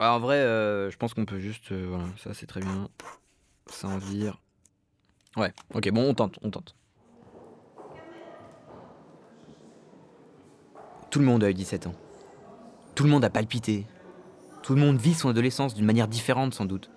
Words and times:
En 0.00 0.18
vrai, 0.18 0.36
euh, 0.36 0.90
je 0.90 0.96
pense 0.96 1.12
qu'on 1.12 1.26
peut 1.26 1.38
juste. 1.38 1.72
euh, 1.72 1.86
voilà, 1.88 2.06
ça 2.16 2.32
c'est 2.32 2.46
très 2.46 2.60
bien. 2.60 2.88
Ça 3.66 3.88
en. 3.88 3.98
Ouais, 5.36 5.52
ok, 5.74 5.90
bon, 5.90 6.08
on 6.08 6.14
tente, 6.14 6.38
on 6.42 6.50
tente. 6.50 6.74
Tout 11.10 11.18
le 11.18 11.26
monde 11.26 11.44
a 11.44 11.50
eu 11.50 11.54
17 11.54 11.86
ans. 11.86 11.94
Tout 12.94 13.04
le 13.04 13.10
monde 13.10 13.24
a 13.24 13.30
palpité. 13.30 13.86
Tout 14.62 14.74
le 14.74 14.80
monde 14.80 14.96
vit 14.96 15.14
son 15.14 15.28
adolescence 15.28 15.74
d'une 15.74 15.84
manière 15.84 16.08
différente 16.08 16.54
sans 16.54 16.64
doute. 16.64 16.90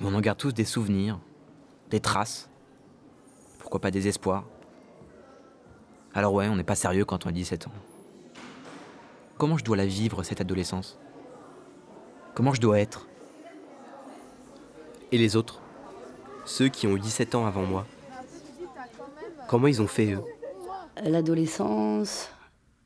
Mais 0.00 0.06
on 0.08 0.14
en 0.14 0.20
garde 0.20 0.38
tous 0.38 0.52
des 0.52 0.64
souvenirs, 0.64 1.20
des 1.90 2.00
traces. 2.00 2.48
Pourquoi 3.58 3.80
pas 3.80 3.90
des 3.90 4.08
espoirs. 4.08 4.44
Alors 6.14 6.32
ouais, 6.32 6.48
on 6.48 6.56
n'est 6.56 6.64
pas 6.64 6.74
sérieux 6.74 7.04
quand 7.04 7.26
on 7.26 7.28
a 7.28 7.32
17 7.32 7.66
ans. 7.66 7.72
Comment 9.36 9.58
je 9.58 9.64
dois 9.64 9.76
la 9.76 9.86
vivre, 9.86 10.22
cette 10.22 10.40
adolescence? 10.40 10.98
Comment 12.34 12.54
je 12.54 12.60
dois 12.60 12.78
être? 12.80 13.06
Et 15.12 15.18
les 15.18 15.36
autres? 15.36 15.60
Ceux 16.46 16.68
qui 16.68 16.86
ont 16.86 16.96
eu 16.96 17.00
17 17.00 17.34
ans 17.34 17.46
avant 17.46 17.62
moi 17.64 17.86
Comment 19.48 19.66
ils 19.66 19.82
ont 19.82 19.86
fait, 19.88 20.12
eux? 20.12 20.22
L'adolescence, 21.02 22.28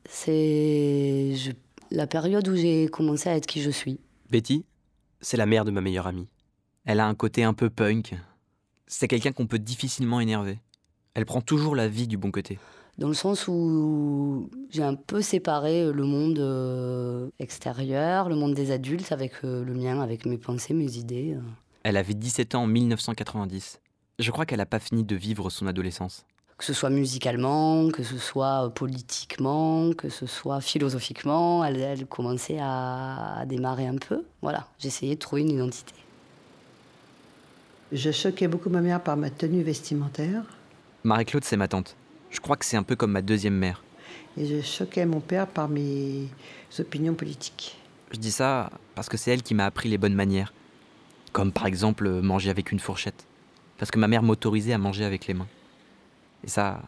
c'est 0.09 1.33
je- 1.35 1.51
la 1.91 2.07
période 2.07 2.47
où 2.47 2.55
j'ai 2.55 2.87
commencé 2.87 3.29
à 3.29 3.35
être 3.35 3.45
qui 3.45 3.61
je 3.61 3.69
suis. 3.69 3.99
Betty, 4.31 4.65
c'est 5.21 5.37
la 5.37 5.45
mère 5.45 5.65
de 5.65 5.71
ma 5.71 5.81
meilleure 5.81 6.07
amie. 6.07 6.27
Elle 6.85 6.99
a 6.99 7.07
un 7.07 7.15
côté 7.15 7.43
un 7.43 7.53
peu 7.53 7.69
punk. 7.69 8.15
C'est 8.87 9.07
quelqu'un 9.07 9.31
qu'on 9.31 9.47
peut 9.47 9.59
difficilement 9.59 10.19
énerver. 10.19 10.59
Elle 11.13 11.25
prend 11.25 11.41
toujours 11.41 11.75
la 11.75 11.87
vie 11.87 12.07
du 12.07 12.17
bon 12.17 12.31
côté. 12.31 12.57
Dans 12.97 13.09
le 13.09 13.13
sens 13.13 13.47
où 13.49 14.49
j'ai 14.69 14.83
un 14.83 14.95
peu 14.95 15.21
séparé 15.21 15.91
le 15.91 16.03
monde 16.05 16.39
euh, 16.39 17.27
extérieur, 17.39 18.29
le 18.29 18.35
monde 18.35 18.53
des 18.53 18.71
adultes, 18.71 19.11
avec 19.11 19.33
euh, 19.43 19.65
le 19.65 19.73
mien, 19.73 19.99
avec 20.01 20.25
mes 20.25 20.37
pensées, 20.37 20.73
mes 20.73 20.95
idées. 20.97 21.33
euh. 21.35 21.41
Elle 21.83 21.97
avait 21.97 22.13
17 22.13 22.55
ans 22.55 22.63
en 22.63 22.67
1990. 22.67 23.81
Je 24.19 24.31
crois 24.31 24.45
qu'elle 24.45 24.59
n'a 24.59 24.65
pas 24.65 24.79
fini 24.79 25.03
de 25.03 25.15
vivre 25.15 25.49
son 25.49 25.67
adolescence. 25.67 26.25
Que 26.57 26.63
ce 26.63 26.71
soit 26.71 26.89
musicalement, 26.89 27.89
que 27.89 28.01
ce 28.03 28.17
soit 28.17 28.67
euh, 28.67 28.69
politiquement, 28.69 29.91
que 29.91 30.07
ce 30.07 30.25
soit 30.25 30.61
philosophiquement, 30.61 31.65
elle, 31.65 31.81
elle 31.81 32.05
commençait 32.05 32.59
à, 32.61 33.39
à 33.39 33.45
démarrer 33.45 33.87
un 33.87 33.97
peu. 33.97 34.23
Voilà, 34.41 34.67
j'essayais 34.79 35.15
de 35.15 35.19
trouver 35.19 35.41
une 35.41 35.49
identité. 35.51 35.93
Je 37.91 38.09
choquais 38.11 38.47
beaucoup 38.47 38.69
ma 38.69 38.79
mère 38.79 39.03
par 39.03 39.17
ma 39.17 39.29
tenue 39.29 39.63
vestimentaire 39.63 40.43
Marie-Claude, 41.03 41.43
c'est 41.43 41.57
ma 41.57 41.67
tante. 41.67 41.95
Je 42.35 42.41
crois 42.41 42.57
que 42.57 42.65
c'est 42.65 42.77
un 42.77 42.83
peu 42.83 42.95
comme 42.95 43.11
ma 43.11 43.21
deuxième 43.21 43.55
mère. 43.55 43.81
et 44.37 44.45
je 44.45 44.61
choquais 44.61 45.05
mon 45.05 45.21
père 45.21 45.47
par 45.47 45.69
mes 45.69 46.27
opinions 46.77 47.13
politiques. 47.13 47.77
Je 48.11 48.17
dis 48.17 48.31
ça 48.31 48.69
parce 48.93 49.07
que 49.07 49.15
c'est 49.17 49.31
elle 49.31 49.41
qui 49.41 49.55
m'a 49.55 49.65
appris 49.65 49.87
les 49.89 49.97
bonnes 49.97 50.13
manières. 50.13 50.53
Comme 51.31 51.51
par 51.51 51.65
exemple 51.65 52.05
euh, 52.05 52.21
manger 52.21 52.49
avec 52.49 52.71
une 52.71 52.79
fourchette. 52.79 53.25
Parce 53.77 53.89
que 53.91 53.99
ma 53.99 54.07
mère 54.07 54.21
m'autorisait 54.21 54.73
à 54.73 54.77
manger 54.77 55.05
avec 55.05 55.27
les 55.27 55.33
mains. 55.33 55.47
Et 56.43 56.49
ça, 56.49 56.81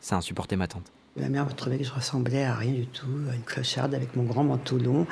ça 0.00 0.16
insupportait 0.16 0.56
ma 0.56 0.66
tante. 0.68 0.90
Ma 1.16 1.28
mère 1.28 1.44
me 1.44 1.52
trouvait 1.52 1.78
que 1.78 1.84
je 1.84 1.92
ressemblais 1.92 2.44
à 2.44 2.54
rien 2.54 2.72
du 2.72 2.86
tout, 2.86 3.06
à 3.30 3.34
une 3.34 3.42
clocharde 3.42 3.94
avec 3.94 4.14
mon 4.14 4.22
grand 4.22 4.44
manteau 4.44 4.78
long, 4.78 5.06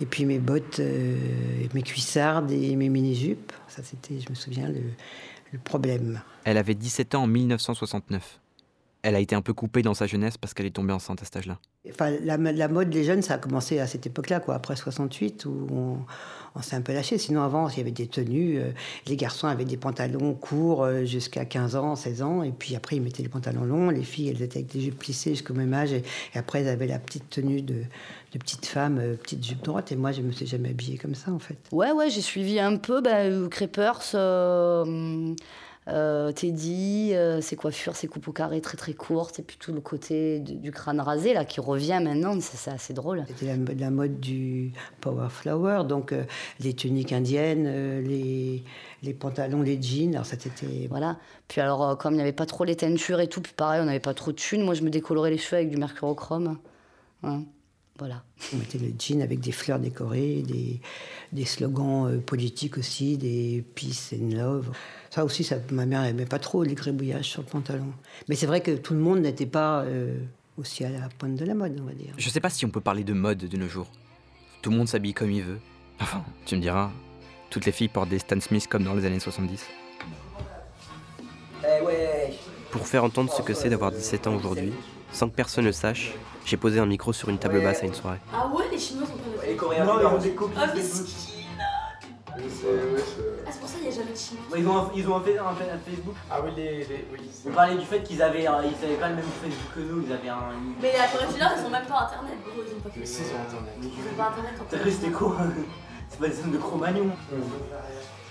et 0.00 0.06
puis 0.06 0.24
mes 0.24 0.40
bottes, 0.40 0.80
euh, 0.80 1.16
mes 1.72 1.82
cuissardes 1.82 2.50
et 2.50 2.74
mes 2.74 2.88
mini-jupes. 2.88 3.52
Ça, 3.68 3.82
c'était, 3.84 4.18
je 4.20 4.28
me 4.28 4.34
souviens, 4.34 4.68
le, 4.68 4.82
le 5.52 5.58
problème. 5.60 6.20
Elle 6.44 6.58
avait 6.58 6.74
17 6.74 7.14
ans 7.14 7.22
en 7.22 7.26
1969. 7.28 8.40
Elle 9.02 9.14
a 9.14 9.20
été 9.20 9.34
un 9.34 9.40
peu 9.42 9.54
coupée 9.54 9.82
dans 9.82 9.94
sa 9.94 10.06
jeunesse 10.06 10.36
parce 10.36 10.52
qu'elle 10.54 10.66
est 10.66 10.70
tombée 10.76 10.92
enceinte 10.92 11.22
à 11.22 11.24
cet 11.24 11.36
âge-là. 11.36 11.58
Enfin, 11.88 12.10
la, 12.22 12.36
la 12.36 12.68
mode 12.68 12.90
des 12.90 13.04
jeunes, 13.04 13.22
ça 13.22 13.34
a 13.34 13.38
commencé 13.38 13.78
à 13.78 13.86
cette 13.86 14.06
époque-là, 14.06 14.40
quoi, 14.40 14.54
après 14.54 14.76
68, 14.76 15.46
où 15.46 15.66
on, 15.72 15.96
on 16.54 16.60
s'est 16.62 16.76
un 16.76 16.82
peu 16.82 16.92
lâché. 16.92 17.16
Sinon, 17.16 17.40
avant, 17.42 17.70
il 17.70 17.78
y 17.78 17.80
avait 17.80 17.90
des 17.90 18.06
tenues. 18.06 18.58
euh, 18.58 18.72
les 19.06 19.16
garçons 19.16 19.46
avaient 19.46 19.64
des 19.64 19.78
pantalons 19.78 20.34
courts 20.34 20.84
euh, 20.84 21.06
jusqu'à 21.06 21.46
15 21.46 21.76
ans, 21.76 21.96
16 21.96 22.20
ans. 22.20 22.42
Et 22.42 22.52
puis 22.52 22.76
après, 22.76 22.96
ils 22.96 23.02
mettaient 23.02 23.22
les 23.22 23.30
pantalons 23.30 23.64
longs. 23.64 23.88
Les 23.88 24.02
filles, 24.02 24.28
elles 24.28 24.42
étaient 24.42 24.58
avec 24.58 24.70
des 24.70 24.80
jupes 24.82 24.98
plissées 24.98 25.30
jusqu'au 25.30 25.54
même 25.54 25.72
âge. 25.72 25.92
Et, 25.94 26.02
et 26.34 26.38
après, 26.38 26.60
elles 26.60 26.68
avaient 26.68 26.86
la 26.86 26.98
petite 26.98 27.30
tenue 27.30 27.62
de, 27.62 27.76
de 28.32 28.38
petite 28.38 28.66
femme, 28.66 28.98
euh, 28.98 29.14
petite 29.14 29.42
jupe 29.46 29.62
droite. 29.64 29.90
Et 29.90 29.96
moi, 29.96 30.12
je 30.12 30.20
me 30.20 30.32
suis 30.32 30.46
jamais 30.46 30.68
habillée 30.68 30.98
comme 30.98 31.14
ça, 31.14 31.32
en 31.32 31.38
fait. 31.38 31.56
Ouais, 31.72 31.92
ouais, 31.92 32.10
j'ai 32.10 32.20
suivi 32.20 32.60
un 32.60 32.76
peu 32.76 33.00
bah, 33.00 33.20
euh, 33.20 33.48
euh, 35.90 36.32
Teddy, 36.32 37.10
euh, 37.14 37.40
ses 37.40 37.56
coiffures, 37.56 37.96
ses 37.96 38.06
coupes 38.08 38.28
au 38.28 38.32
carré 38.32 38.60
très 38.60 38.76
très 38.76 38.92
courtes, 38.94 39.38
et 39.38 39.42
puis 39.42 39.56
tout 39.58 39.72
le 39.72 39.80
côté 39.80 40.40
du, 40.40 40.54
du 40.54 40.70
crâne 40.72 41.00
rasé 41.00 41.34
là 41.34 41.44
qui 41.44 41.60
revient 41.60 42.00
maintenant, 42.02 42.38
c'est 42.40 42.70
assez 42.70 42.92
drôle. 42.94 43.24
C'était 43.28 43.46
la, 43.46 43.56
mode- 43.56 43.80
la 43.80 43.90
mode 43.90 44.20
du 44.20 44.72
power 45.00 45.28
flower, 45.28 45.84
donc 45.88 46.12
euh, 46.12 46.24
les 46.60 46.74
tuniques 46.74 47.12
indiennes, 47.12 48.00
les, 48.00 48.62
les 49.02 49.14
pantalons, 49.14 49.62
les 49.62 49.80
jeans. 49.80 50.14
Alors, 50.14 50.26
ça, 50.26 50.36
c'était 50.38 50.86
Voilà. 50.88 51.18
Puis 51.48 51.60
alors, 51.60 51.98
comme 51.98 52.14
il 52.14 52.16
n'y 52.16 52.22
avait 52.22 52.32
pas 52.32 52.46
trop 52.46 52.64
les 52.64 52.76
teintures 52.76 53.20
et 53.20 53.28
tout, 53.28 53.40
puis 53.40 53.52
pareil, 53.56 53.80
on 53.80 53.86
n'avait 53.86 54.00
pas 54.00 54.14
trop 54.14 54.30
de 54.32 54.36
thunes, 54.36 54.62
moi 54.62 54.74
je 54.74 54.82
me 54.82 54.90
décolorais 54.90 55.30
les 55.30 55.38
cheveux 55.38 55.56
avec 55.58 55.70
du 55.70 55.76
mercurochrome. 55.76 56.58
Hein, 57.22 57.42
Voilà. 58.00 58.24
On 58.54 58.56
mettait 58.56 58.78
le 58.78 58.92
jean 58.98 59.20
avec 59.20 59.40
des 59.40 59.52
fleurs 59.52 59.78
décorées, 59.78 60.42
des, 60.42 60.80
des 61.32 61.44
slogans 61.44 62.08
euh, 62.08 62.18
politiques 62.18 62.78
aussi, 62.78 63.18
des 63.18 63.62
peace 63.74 64.14
and 64.14 64.34
love. 64.34 64.70
Ça 65.10 65.22
aussi, 65.22 65.44
ça, 65.44 65.56
ma 65.70 65.84
mère 65.84 66.02
n'aimait 66.02 66.24
pas 66.24 66.38
trop 66.38 66.64
les 66.64 66.74
grébouillages 66.74 67.28
sur 67.28 67.42
le 67.42 67.46
pantalon. 67.46 67.92
Mais 68.28 68.36
c'est 68.36 68.46
vrai 68.46 68.62
que 68.62 68.70
tout 68.70 68.94
le 68.94 69.00
monde 69.00 69.20
n'était 69.20 69.44
pas 69.44 69.82
euh, 69.82 70.18
aussi 70.56 70.82
à 70.82 70.88
la 70.88 71.10
pointe 71.10 71.36
de 71.36 71.44
la 71.44 71.52
mode, 71.54 71.78
on 71.78 71.84
va 71.84 71.92
dire. 71.92 72.14
Je 72.16 72.30
sais 72.30 72.40
pas 72.40 72.48
si 72.48 72.64
on 72.64 72.70
peut 72.70 72.80
parler 72.80 73.04
de 73.04 73.12
mode 73.12 73.38
de 73.38 73.56
nos 73.58 73.68
jours. 73.68 73.90
Tout 74.62 74.70
le 74.70 74.78
monde 74.78 74.88
s'habille 74.88 75.12
comme 75.12 75.30
il 75.30 75.42
veut. 75.42 75.58
Enfin, 76.00 76.24
tu 76.46 76.56
me 76.56 76.62
diras, 76.62 76.90
toutes 77.50 77.66
les 77.66 77.72
filles 77.72 77.88
portent 77.88 78.08
des 78.08 78.18
Stan 78.18 78.40
Smith 78.40 78.66
comme 78.66 78.84
dans 78.84 78.94
les 78.94 79.04
années 79.04 79.20
70. 79.20 79.66
Pour 82.70 82.86
faire 82.86 83.04
entendre 83.04 83.30
ce 83.30 83.42
que 83.42 83.52
c'est 83.52 83.68
d'avoir 83.68 83.92
17 83.92 84.26
ans 84.26 84.36
aujourd'hui, 84.36 84.72
sans 85.12 85.28
que 85.28 85.34
personne 85.34 85.64
ne 85.66 85.72
sache, 85.72 86.12
j'ai 86.44 86.56
posé 86.56 86.80
un 86.80 86.86
micro 86.86 87.12
sur 87.12 87.28
une 87.28 87.38
table 87.38 87.62
basse 87.62 87.82
à 87.82 87.86
une 87.86 87.94
soirée. 87.94 88.18
Ah 88.32 88.46
ouais, 88.48 88.64
les 88.70 88.78
Chinois 88.78 89.06
sont 89.06 89.12
pas 89.14 89.42
de 89.44 89.50
Les 89.50 89.56
Coréens, 89.56 89.84
non, 89.84 90.00
ils 90.00 90.06
ont 90.06 90.18
des 90.18 90.30
copies. 90.30 90.56
Ah, 90.60 90.66
mesquine 90.74 91.62
Ah, 91.62 92.38
c'est 93.50 93.60
pour 93.60 93.68
ça 93.68 93.74
qu'il 93.78 93.88
n'y 93.88 93.92
a 93.94 93.96
jamais 93.98 94.12
de 94.12 94.16
Chinois. 94.16 94.44
Ils 94.56 94.66
ont 94.68 94.76
un, 94.78 94.90
ils 94.94 95.08
ont 95.08 95.16
un, 95.16 95.20
fa- 95.20 95.30
un 95.30 95.54
fa- 95.54 95.74
un 95.74 95.78
Facebook. 95.78 96.14
Ah 96.30 96.38
oui, 96.44 96.50
les. 96.56 96.78
les 96.84 97.04
oui, 97.12 97.18
On 97.48 97.50
parlait 97.52 97.76
du 97.76 97.84
fait 97.84 98.02
qu'ils 98.02 98.22
avaient, 98.22 98.46
euh, 98.48 98.52
ils 98.64 98.84
avaient 98.84 98.94
pas 98.96 99.08
le 99.10 99.16
même 99.16 99.24
Facebook 99.42 99.74
que 99.74 99.80
nous, 99.80 100.02
ils 100.06 100.12
avaient 100.12 100.28
un. 100.28 100.38
Mais 100.80 100.92
la 100.96 101.06
Corée 101.08 101.32
du 101.32 101.38
Nord, 101.40 101.50
ils 101.58 101.66
ont 101.66 101.70
même 101.70 101.84
pas 101.86 102.00
internet, 102.08 102.34
gros, 102.44 102.62
ils 102.66 102.74
ont 102.76 102.80
pas 102.80 102.88
Mais 102.94 103.00
fait 103.02 103.06
si, 103.06 103.24
sur 103.24 103.36
internet. 103.38 103.74
Ils 103.82 103.88
ont 103.88 104.16
pas 104.16 104.28
internet 104.28 104.52
quand 104.58 104.64
T'as 104.70 104.78
cru 104.78 104.88
que 104.90 104.94
c'était 104.96 105.10
quoi 105.10 105.36
C'est 106.08 106.18
pas 106.20 106.28
des 106.28 106.40
hommes 106.40 106.52
de 106.52 106.58
Cro-Magnon. 106.58 107.10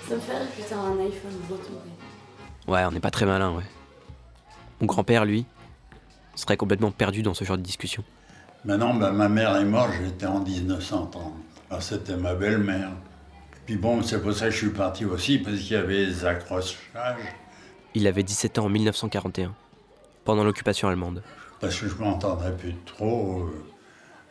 Ça 0.07 0.15
me 0.15 0.19
fait 0.19 0.37
rire 0.37 0.47
que 0.57 0.61
t'as 0.69 0.75
un 0.75 0.99
iPhone 0.99 1.37
breton. 1.47 1.73
ouais. 1.73 2.73
Ouais, 2.73 2.85
on 2.85 2.91
n'est 2.91 2.99
pas 2.99 3.11
très 3.11 3.25
malin, 3.25 3.51
ouais. 3.51 3.63
Mon 4.81 4.87
grand-père, 4.87 5.25
lui, 5.25 5.45
serait 6.41 6.57
complètement 6.57 6.91
perdu 6.91 7.21
dans 7.21 7.33
ce 7.33 7.43
genre 7.43 7.57
de 7.57 7.61
discussion. 7.63 8.03
Maintenant, 8.65 8.93
ben, 8.93 9.11
ma 9.11 9.29
mère 9.29 9.55
est 9.55 9.65
morte, 9.65 9.91
j'étais 10.03 10.25
en 10.25 10.39
1930. 10.41 11.33
Alors, 11.69 11.83
c'était 11.83 12.17
ma 12.17 12.33
belle-mère. 12.35 12.91
Puis 13.65 13.75
bon, 13.77 14.01
c'est 14.01 14.21
pour 14.21 14.33
ça 14.33 14.45
que 14.45 14.51
je 14.51 14.57
suis 14.57 14.69
parti 14.69 15.05
aussi, 15.05 15.37
parce 15.39 15.57
qu'il 15.59 15.71
y 15.73 15.75
avait 15.75 16.07
des 16.07 16.25
accrochages, 16.25 16.75
Il 17.93 18.07
avait 18.07 18.23
17 18.23 18.57
ans 18.59 18.65
en 18.65 18.69
1941, 18.69 19.53
pendant 20.25 20.43
l'occupation 20.43 20.87
allemande. 20.87 21.21
parce 21.61 21.79
que 21.79 21.87
je 21.87 21.95
m'entendrais 21.95 22.55
plus 22.57 22.73
trop. 22.85 23.41
euh, 23.43 23.63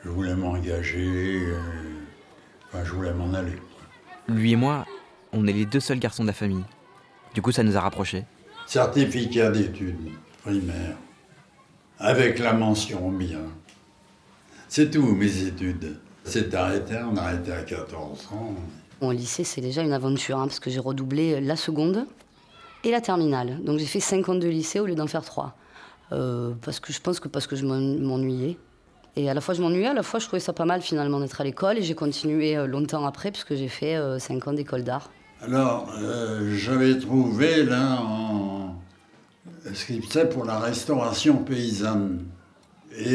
Je 0.05 0.09
voulais 0.11 0.35
m'engager, 0.35 1.41
euh, 1.47 1.59
enfin, 2.69 2.85
je 2.85 2.93
voulais 2.93 3.13
m'en 3.13 3.33
aller. 3.35 3.57
Lui 4.29 4.53
et 4.53 4.57
moi, 4.57 4.85
on 5.33 5.47
est 5.47 5.53
les 5.53 5.67
deux 5.67 5.81
seuls 5.81 5.99
garçons 6.01 6.23
de 6.25 6.29
la 6.29 6.35
famille. 6.35 6.65
Du 7.35 7.41
coup, 7.43 7.53
ça 7.53 7.63
nous 7.63 7.77
a 7.77 7.81
rapprochés. 7.81 8.25
Certificat 8.67 9.51
d'études 9.51 9.97
primaires, 10.43 10.97
avec 11.99 12.39
la 12.39 12.53
mention 12.53 13.11
bien. 13.11 13.41
C'est 14.69 14.91
tout, 14.91 15.03
mes 15.15 15.43
études. 15.43 15.97
C'est 16.25 16.55
arrêté, 16.55 16.95
on 17.11 17.17
a 17.17 17.23
arrêté 17.23 17.53
à 17.53 17.63
14 17.63 18.29
ans. 18.33 18.55
Au 19.01 19.13
lycée, 19.13 19.45
c'est 19.45 19.61
déjà 19.61 19.83
une 19.83 19.93
aventure, 19.93 20.39
hein, 20.39 20.47
parce 20.47 20.61
que 20.61 20.71
j'ai 20.71 20.81
redoublé 20.81 21.41
la 21.41 21.57
seconde 21.57 22.05
et 22.85 22.91
la 22.91 23.01
terminale. 23.01 23.63
Donc 23.65 23.79
j'ai 23.79 23.87
fait 23.87 24.01
5 24.01 24.29
ans 24.29 24.35
de 24.35 24.47
lycée 24.49 24.81
au 24.81 24.87
lieu 24.87 24.95
d'en 24.95 25.07
faire 25.07 25.25
3. 25.25 25.55
parce 26.11 26.81
que 26.81 26.93
je 26.93 27.01
pense 27.01 27.21
que 27.21 27.29
parce 27.29 27.47
que 27.47 27.57
je 27.57 27.65
m'en- 27.65 27.77
m'ennuyais. 27.81 28.57
Et 29.17 29.29
à 29.31 29.35
la 29.35 29.41
fois 29.41 29.55
je 29.55 29.61
m'ennuyais, 29.63 29.87
à 29.89 29.95
la 29.95 30.03
fois 30.03 30.21
je 30.21 30.27
trouvais 30.27 30.41
ça 30.41 30.53
pas 30.53 30.65
mal 30.65 30.81
finalement 30.83 31.19
d'être 31.21 31.41
à 31.41 31.45
l'école. 31.45 31.79
Et 31.79 31.83
j'ai 31.83 31.95
continué 31.95 32.57
euh, 32.57 32.67
longtemps 32.67 33.05
après, 33.07 33.31
puisque 33.31 33.55
j'ai 33.55 33.69
fait 33.69 33.97
5 34.19 34.49
ans 34.49 34.53
d'école 34.53 34.85
d'art. 34.85 35.11
Alors, 35.41 35.89
euh, 36.03 36.53
j'avais 36.57 36.99
trouvé 36.99 37.63
là 37.65 38.01
en 38.03 38.58
scriptet 39.75 40.29
pour 40.29 40.45
la 40.45 40.59
restauration 40.59 41.37
paysanne. 41.37 42.25
Et, 42.97 43.15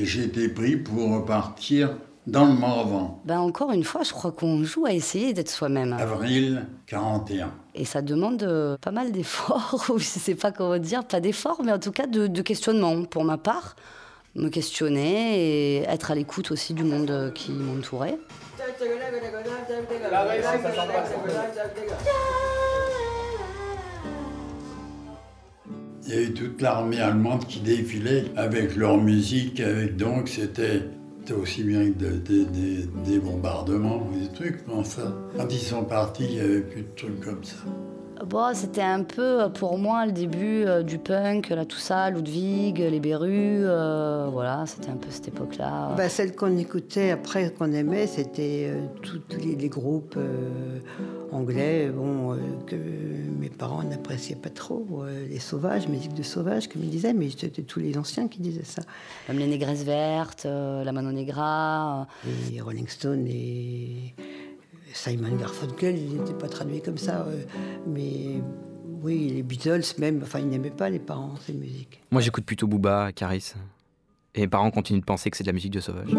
et 0.00 0.04
j'ai 0.04 0.24
été 0.24 0.48
pris 0.48 0.76
pour 0.76 1.12
repartir 1.14 1.94
dans 2.26 2.46
le 2.46 2.52
Morvan. 2.52 3.20
Ben 3.24 3.38
encore 3.40 3.72
une 3.72 3.84
fois, 3.84 4.02
je 4.02 4.12
crois 4.12 4.32
qu'on 4.32 4.62
joue 4.64 4.86
à 4.86 4.92
essayer 4.92 5.32
d'être 5.32 5.48
soi-même. 5.50 5.92
Avril 5.92 6.66
41. 6.86 7.52
Et 7.74 7.84
ça 7.84 8.02
demande 8.02 8.42
euh, 8.42 8.76
pas 8.80 8.90
mal 8.90 9.12
d'efforts, 9.12 9.84
ou 9.90 9.98
je 9.98 10.04
sais 10.04 10.34
pas 10.34 10.52
comment 10.52 10.78
dire, 10.78 11.04
pas 11.04 11.20
d'efforts, 11.20 11.62
mais 11.64 11.72
en 11.72 11.78
tout 11.78 11.92
cas 11.92 12.06
de, 12.06 12.26
de 12.26 12.42
questionnement 12.42 13.04
pour 13.04 13.24
ma 13.24 13.38
part. 13.38 13.76
me 14.36 14.48
questionner 14.48 15.78
et 15.78 15.82
être 15.82 16.10
à 16.10 16.14
l'écoute 16.14 16.50
aussi 16.50 16.72
du 16.74 16.84
monde 16.84 17.32
qui 17.34 17.52
m'entourait. 17.52 18.18
Il 26.12 26.16
y 26.16 26.18
a 26.18 26.22
eu 26.22 26.32
toute 26.32 26.60
l'armée 26.60 26.98
allemande 27.00 27.46
qui 27.46 27.60
défilait 27.60 28.24
avec 28.34 28.74
leur 28.74 28.96
musique, 28.98 29.60
avec 29.60 29.96
donc 29.96 30.28
c'était 30.28 30.82
aussi 31.40 31.62
bien 31.62 31.88
que 31.92 31.98
de- 31.98 32.16
de- 32.16 32.44
de- 32.44 33.08
des 33.08 33.20
bombardements 33.20 34.08
ou 34.10 34.18
des 34.18 34.26
trucs, 34.32 34.58
mais 34.66 34.74
enfin, 34.74 35.14
quand 35.36 35.46
ils 35.52 35.58
sont 35.60 35.84
partis, 35.84 36.24
il 36.28 36.34
n'y 36.34 36.40
avait 36.40 36.62
plus 36.62 36.82
de 36.82 36.88
trucs 36.96 37.20
comme 37.20 37.44
ça. 37.44 37.54
Bon, 38.26 38.52
c'était 38.54 38.82
un 38.82 39.02
peu 39.02 39.42
euh, 39.42 39.48
pour 39.48 39.78
moi 39.78 40.04
le 40.04 40.12
début 40.12 40.64
euh, 40.66 40.82
du 40.82 40.98
punk, 40.98 41.48
là, 41.48 41.64
tout 41.64 41.78
ça, 41.78 42.10
Ludwig, 42.10 42.78
les 42.78 43.00
Berus, 43.00 43.62
euh, 43.64 44.28
voilà, 44.30 44.64
c'était 44.66 44.90
un 44.90 44.96
peu 44.96 45.08
cette 45.10 45.28
époque-là. 45.28 45.94
Bah, 45.96 46.08
celle 46.10 46.34
qu'on 46.36 46.56
écoutait 46.58 47.12
après, 47.12 47.50
qu'on 47.50 47.72
aimait, 47.72 48.06
c'était 48.06 48.66
euh, 48.68 48.86
tous 49.00 49.20
les, 49.38 49.56
les 49.56 49.68
groupes 49.68 50.18
anglais 51.32 51.88
bon, 51.88 52.36
que 52.66 52.76
mes 52.76 53.48
parents 53.48 53.82
n'appréciaient 53.84 54.36
pas 54.36 54.50
trop. 54.50 55.04
les 55.28 55.38
sauvages, 55.38 55.88
musique 55.88 56.14
de 56.14 56.22
sauvages, 56.22 56.68
comme 56.68 56.82
ils 56.82 56.90
disaient, 56.90 57.14
mais 57.14 57.30
c'était 57.30 57.62
tous 57.62 57.80
les 57.80 57.96
anciens 57.96 58.28
qui 58.28 58.40
disaient 58.40 58.64
ça. 58.64 58.82
Même 59.28 59.38
les 59.38 59.46
Négresses 59.46 59.84
Vertes, 59.84 60.44
la 60.44 60.92
Mano 60.92 61.12
Negra. 61.12 62.06
Les 62.52 62.60
Rolling 62.60 62.88
Stones 62.88 63.26
et 63.26 64.14
Simon 64.92 65.36
Garfunkel, 65.36 65.96
ils 65.96 66.16
n'étaient 66.18 66.34
pas 66.34 66.48
traduits 66.48 66.82
comme 66.82 66.98
ça. 66.98 67.26
euh, 67.28 67.42
mais 67.86 68.42
oui, 69.02 69.30
les 69.34 69.42
Beatles 69.42 69.82
même, 69.98 70.20
enfin, 70.22 70.40
ils 70.40 70.48
n'aimaient 70.48 70.70
pas 70.70 70.90
les 70.90 70.98
parents, 70.98 71.34
ces 71.46 71.52
musiques. 71.52 72.00
Moi, 72.10 72.20
j'écoute 72.20 72.44
plutôt 72.44 72.66
Booba, 72.66 73.12
Caris. 73.12 73.54
Et 74.34 74.40
mes 74.42 74.48
parents 74.48 74.70
continuent 74.70 75.00
de 75.00 75.04
penser 75.04 75.30
que 75.30 75.36
c'est 75.36 75.44
de 75.44 75.48
la 75.48 75.52
musique 75.52 75.72
de 75.72 75.80
sauvage. 75.80 76.10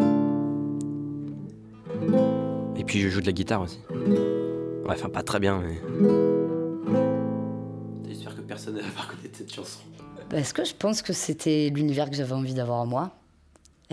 Et 2.76 2.84
puis, 2.84 3.00
je 3.00 3.10
joue 3.10 3.22
de 3.22 3.26
la 3.28 3.32
guitare 3.32 3.62
aussi. 3.62 3.80
Ouais, 3.90 4.90
enfin, 4.90 5.10
pas 5.10 5.24
très 5.24 5.40
bien, 5.40 5.62
mais. 5.62 5.80
J'espère 8.08 8.36
que 8.36 8.42
personne 8.42 8.76
ne 8.76 8.82
va 8.82 8.90
pas 8.90 9.02
reconnaître 9.04 9.38
cette 9.38 9.54
chanson. 9.54 9.80
Parce 10.30 10.54
que 10.54 10.64
je 10.66 10.74
pense 10.74 11.02
que 11.02 11.14
c'était 11.14 11.70
l'univers 11.74 12.10
que 12.10 12.16
j'avais 12.16 12.34
envie 12.34 12.54
d'avoir 12.54 12.86
moi. 12.86 13.12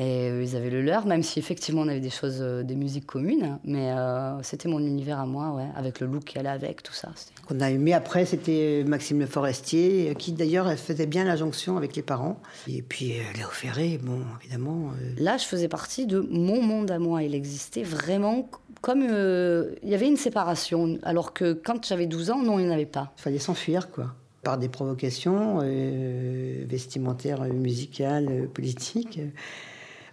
Et 0.00 0.30
eux, 0.30 0.42
ils 0.44 0.54
avaient 0.54 0.70
le 0.70 0.80
leur, 0.80 1.06
même 1.06 1.24
si 1.24 1.40
effectivement 1.40 1.80
on 1.82 1.88
avait 1.88 1.98
des 1.98 2.08
choses, 2.10 2.38
euh, 2.40 2.62
des 2.62 2.76
musiques 2.76 3.04
communes. 3.06 3.58
Mais 3.64 3.90
euh, 3.90 4.40
c'était 4.42 4.68
mon 4.68 4.78
univers 4.78 5.18
à 5.18 5.26
moi, 5.26 5.50
ouais, 5.56 5.66
avec 5.74 5.98
le 5.98 6.06
look 6.06 6.22
qui 6.24 6.38
allait 6.38 6.48
avec, 6.48 6.84
tout 6.84 6.92
ça. 6.92 7.08
Qu'on 7.48 7.58
a 7.60 7.68
aimé 7.70 7.92
après, 7.94 8.24
c'était 8.24 8.84
Maxime 8.86 9.18
Le 9.18 9.26
Forestier, 9.26 10.14
qui 10.16 10.32
d'ailleurs 10.32 10.72
faisait 10.74 11.06
bien 11.06 11.24
la 11.24 11.34
jonction 11.34 11.76
avec 11.76 11.96
les 11.96 12.02
parents. 12.02 12.40
Et 12.68 12.82
puis 12.82 13.14
euh, 13.18 13.22
Léo 13.36 13.48
Ferré, 13.50 13.98
bon, 14.00 14.20
évidemment. 14.40 14.92
euh, 15.02 15.14
Là, 15.18 15.36
je 15.36 15.44
faisais 15.44 15.68
partie 15.68 16.06
de 16.06 16.20
mon 16.20 16.62
monde 16.62 16.90
à 16.92 17.00
moi. 17.00 17.24
Il 17.24 17.34
existait 17.34 17.82
vraiment 17.82 18.48
comme. 18.80 19.02
euh, 19.10 19.74
il 19.82 19.88
y 19.88 19.94
avait 19.96 20.06
une 20.06 20.16
séparation. 20.16 20.98
Alors 21.02 21.32
que 21.32 21.54
quand 21.54 21.84
j'avais 21.84 22.06
12 22.06 22.30
ans, 22.30 22.40
non, 22.40 22.60
il 22.60 22.66
n'y 22.66 22.70
en 22.70 22.74
avait 22.74 22.86
pas. 22.86 23.12
Il 23.18 23.22
fallait 23.22 23.38
s'enfuir, 23.40 23.90
quoi. 23.90 24.14
Par 24.44 24.58
des 24.58 24.68
provocations 24.68 25.58
euh, 25.64 26.64
vestimentaires, 26.68 27.42
euh, 27.42 27.48
musicales, 27.52 28.28
euh, 28.30 28.46
politiques. 28.46 29.18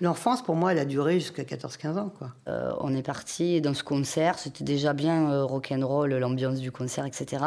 L'enfance, 0.01 0.42
pour 0.42 0.56
moi, 0.56 0.74
elle 0.74 0.80
a 0.80 0.86
duré 0.86 1.19
jusqu'à 1.19 1.44
14-15 1.44 1.97
ans, 1.97 2.12
quoi. 2.18 2.31
Euh, 2.47 2.74
on 2.81 2.94
est 2.94 3.01
parti 3.01 3.62
dans 3.62 3.74
ce 3.74 3.83
concert, 3.83 4.38
c'était 4.38 4.63
déjà 4.63 4.94
bien 4.94 5.31
euh, 5.31 5.45
rock'n'roll, 5.45 6.13
l'ambiance 6.15 6.59
du 6.59 6.71
concert, 6.71 7.06
etc. 7.06 7.44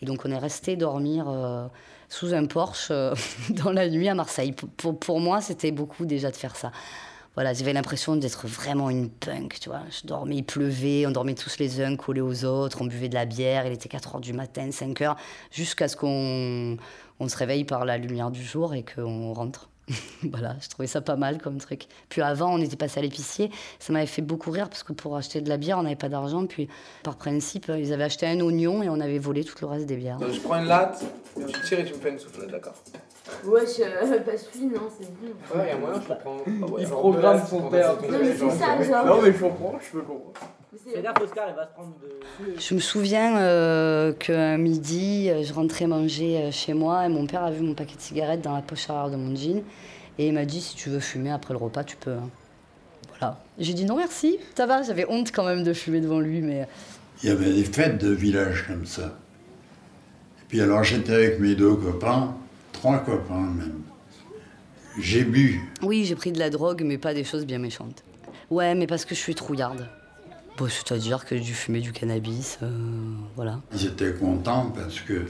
Et 0.00 0.06
donc 0.06 0.24
on 0.24 0.30
est 0.30 0.38
resté 0.38 0.76
dormir 0.76 1.26
euh, 1.28 1.66
sous 2.08 2.32
un 2.32 2.46
Porsche 2.46 2.92
dans 3.50 3.72
la 3.72 3.88
nuit 3.88 4.08
à 4.08 4.14
Marseille. 4.14 4.52
Pour, 4.52 5.20
moi, 5.20 5.40
c'était 5.40 5.72
beaucoup 5.72 6.06
déjà 6.06 6.30
de 6.30 6.36
faire 6.36 6.54
ça. 6.54 6.70
Voilà, 7.34 7.54
j'avais 7.54 7.72
l'impression 7.72 8.16
d'être 8.16 8.46
vraiment 8.46 8.90
une 8.90 9.08
punk, 9.08 9.58
tu 9.60 9.68
vois. 9.68 9.82
Je 9.90 10.06
dormais, 10.06 10.36
il 10.36 10.42
pleuvait, 10.44 11.06
on 11.06 11.10
dormait 11.10 11.34
tous 11.34 11.58
les 11.58 11.80
uns 11.80 11.96
collés 11.96 12.20
aux 12.20 12.44
autres, 12.44 12.82
on 12.82 12.86
buvait 12.86 13.08
de 13.08 13.14
la 13.14 13.24
bière, 13.24 13.66
il 13.66 13.72
était 13.72 13.88
4 13.88 14.16
heures 14.16 14.20
du 14.20 14.32
matin, 14.32 14.70
5 14.70 15.00
heures, 15.00 15.16
jusqu'à 15.50 15.88
ce 15.88 15.96
qu'on 15.96 16.76
on 17.20 17.28
se 17.28 17.36
réveille 17.36 17.64
par 17.64 17.84
la 17.84 17.98
lumière 17.98 18.30
du 18.30 18.42
jour 18.42 18.74
et 18.74 18.84
qu'on 18.84 19.32
rentre. 19.32 19.69
voilà, 20.30 20.56
je 20.60 20.68
trouvais 20.68 20.86
ça 20.86 21.00
pas 21.00 21.16
mal 21.16 21.40
comme 21.40 21.58
truc. 21.58 21.86
Puis 22.08 22.22
avant, 22.22 22.54
on 22.54 22.58
était 22.58 22.76
passé 22.76 23.00
à 23.00 23.02
l'épicier. 23.02 23.50
Ça 23.78 23.92
m'avait 23.92 24.06
fait 24.06 24.22
beaucoup 24.22 24.50
rire 24.50 24.68
parce 24.68 24.82
que 24.82 24.92
pour 24.92 25.16
acheter 25.16 25.40
de 25.40 25.48
la 25.48 25.56
bière, 25.56 25.78
on 25.78 25.82
n'avait 25.82 25.96
pas 25.96 26.08
d'argent. 26.08 26.46
Puis 26.46 26.68
par 27.02 27.16
principe, 27.16 27.70
ils 27.76 27.92
avaient 27.92 28.04
acheté 28.04 28.26
un 28.26 28.40
oignon 28.40 28.82
et 28.82 28.88
on 28.88 29.00
avait 29.00 29.18
volé 29.18 29.44
tout 29.44 29.56
le 29.60 29.66
reste 29.66 29.86
des 29.86 29.96
bières. 29.96 30.18
Je 30.20 30.40
prends 30.40 30.56
une 30.56 30.66
latte, 30.66 31.04
tu 31.34 31.60
tires 31.62 31.80
et 31.80 31.84
tu 31.84 31.94
me 31.94 31.98
fais 31.98 32.10
une 32.10 32.50
d'accord 32.50 32.74
Wesh, 33.44 33.80
euh, 33.80 34.18
pas 34.24 34.36
celui, 34.36 34.66
non, 34.66 34.80
c'est 34.98 35.06
bon. 35.06 35.58
Ouais, 35.58 35.66
il 35.66 35.68
y 35.68 35.70
a 35.72 35.76
moyen, 35.78 36.00
je 36.02 36.08
le 36.12 36.18
prends. 36.18 36.36
Ah 36.46 36.66
ouais, 36.72 36.82
Il 36.82 36.86
genre, 36.88 36.98
programme 37.00 37.36
de 37.36 37.40
là, 37.40 37.46
son 37.46 37.62
père. 37.70 37.94
Non, 37.94 38.18
mais 38.22 38.34
c'est 38.36 38.50
ça, 38.50 38.82
genre. 38.82 39.06
Non, 39.06 39.22
mais 39.22 39.32
je 39.32 39.38
comprends, 39.38 39.78
je 39.80 39.90
peux 39.92 40.02
comprendre. 40.04 40.32
Mais 40.72 40.78
c'est- 40.84 40.90
Fais 40.96 41.02
gaffe, 41.02 41.20
Oscar, 41.22 41.46
il 41.48 41.54
va 41.56 41.66
se 41.66 41.72
prendre 41.72 41.94
de. 42.02 42.58
Je 42.60 42.74
me 42.74 42.80
souviens 42.80 43.38
euh, 43.38 44.12
qu'un 44.12 44.56
midi, 44.58 45.28
euh, 45.30 45.42
je 45.42 45.52
rentrais 45.52 45.86
manger 45.86 46.38
euh, 46.38 46.50
chez 46.52 46.74
moi 46.74 47.06
et 47.06 47.08
mon 47.08 47.26
père 47.26 47.42
a 47.42 47.50
vu 47.50 47.60
mon 47.62 47.74
paquet 47.74 47.96
de 47.96 48.00
cigarettes 48.00 48.40
dans 48.42 48.54
la 48.54 48.62
poche 48.62 48.88
arrière 48.90 49.10
de 49.10 49.16
mon 49.16 49.34
jean. 49.34 49.62
Et 50.18 50.28
il 50.28 50.34
m'a 50.34 50.44
dit 50.44 50.60
si 50.60 50.76
tu 50.76 50.88
veux 50.90 51.00
fumer 51.00 51.30
après 51.30 51.54
le 51.54 51.58
repas, 51.58 51.82
tu 51.84 51.96
peux. 51.96 52.12
hein. 52.12 52.28
Voilà. 53.18 53.38
J'ai 53.58 53.72
dit 53.74 53.84
non 53.84 53.96
merci, 53.96 54.38
ça 54.56 54.66
va. 54.66 54.82
J'avais 54.82 55.06
honte 55.08 55.32
quand 55.32 55.44
même 55.44 55.62
de 55.64 55.72
fumer 55.72 56.00
devant 56.00 56.20
lui, 56.20 56.40
mais 56.40 56.66
Il 57.22 57.28
y 57.28 57.32
avait 57.32 57.52
des 57.52 57.64
fêtes 57.64 57.98
de 57.98 58.10
village 58.12 58.66
comme 58.68 58.86
ça. 58.86 59.02
Et 60.42 60.44
puis 60.48 60.60
alors 60.60 60.84
j'étais 60.84 61.14
avec 61.14 61.40
mes 61.40 61.54
deux 61.54 61.74
copains, 61.74 62.34
trois 62.80 62.98
copains 63.00 63.34
même. 63.34 63.82
J'ai 64.98 65.22
bu. 65.22 65.60
Oui, 65.82 66.06
j'ai 66.06 66.14
pris 66.14 66.32
de 66.32 66.38
la 66.38 66.48
drogue, 66.48 66.82
mais 66.82 66.96
pas 66.96 67.12
des 67.12 67.24
choses 67.24 67.44
bien 67.44 67.58
méchantes. 67.58 68.02
Ouais, 68.50 68.74
mais 68.74 68.86
parce 68.86 69.04
que 69.04 69.14
je 69.14 69.20
suis 69.20 69.34
trouillarde. 69.34 69.86
Bon, 70.56 70.66
C'est-à-dire 70.66 71.26
que 71.26 71.36
j'ai 71.36 71.42
dû 71.42 71.52
fumer 71.52 71.80
du 71.80 71.92
cannabis, 71.92 72.58
euh, 72.62 72.70
voilà. 73.36 73.60
Ils 73.74 73.86
étaient 73.86 74.14
contents 74.14 74.72
parce 74.74 74.98
que 75.00 75.26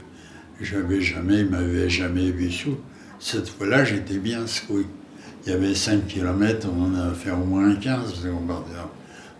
j'avais 0.61 1.01
jamais, 1.01 1.39
ils 1.39 1.49
m'avaient 1.49 1.89
jamais 1.89 2.31
vu 2.31 2.49
sous. 2.49 2.77
Cette 3.19 3.49
fois-là, 3.49 3.83
j'étais 3.83 4.17
bien 4.17 4.47
secoué. 4.47 4.85
Il 5.45 5.51
y 5.51 5.53
avait 5.53 5.75
5 5.75 6.07
km, 6.07 6.69
on 6.73 6.85
en 6.85 6.95
a 6.95 7.13
fait 7.13 7.31
au 7.31 7.43
moins 7.43 7.75
15, 7.75 8.13
parce 8.13 8.21
qu'on 8.21 8.47
partait 8.47 8.71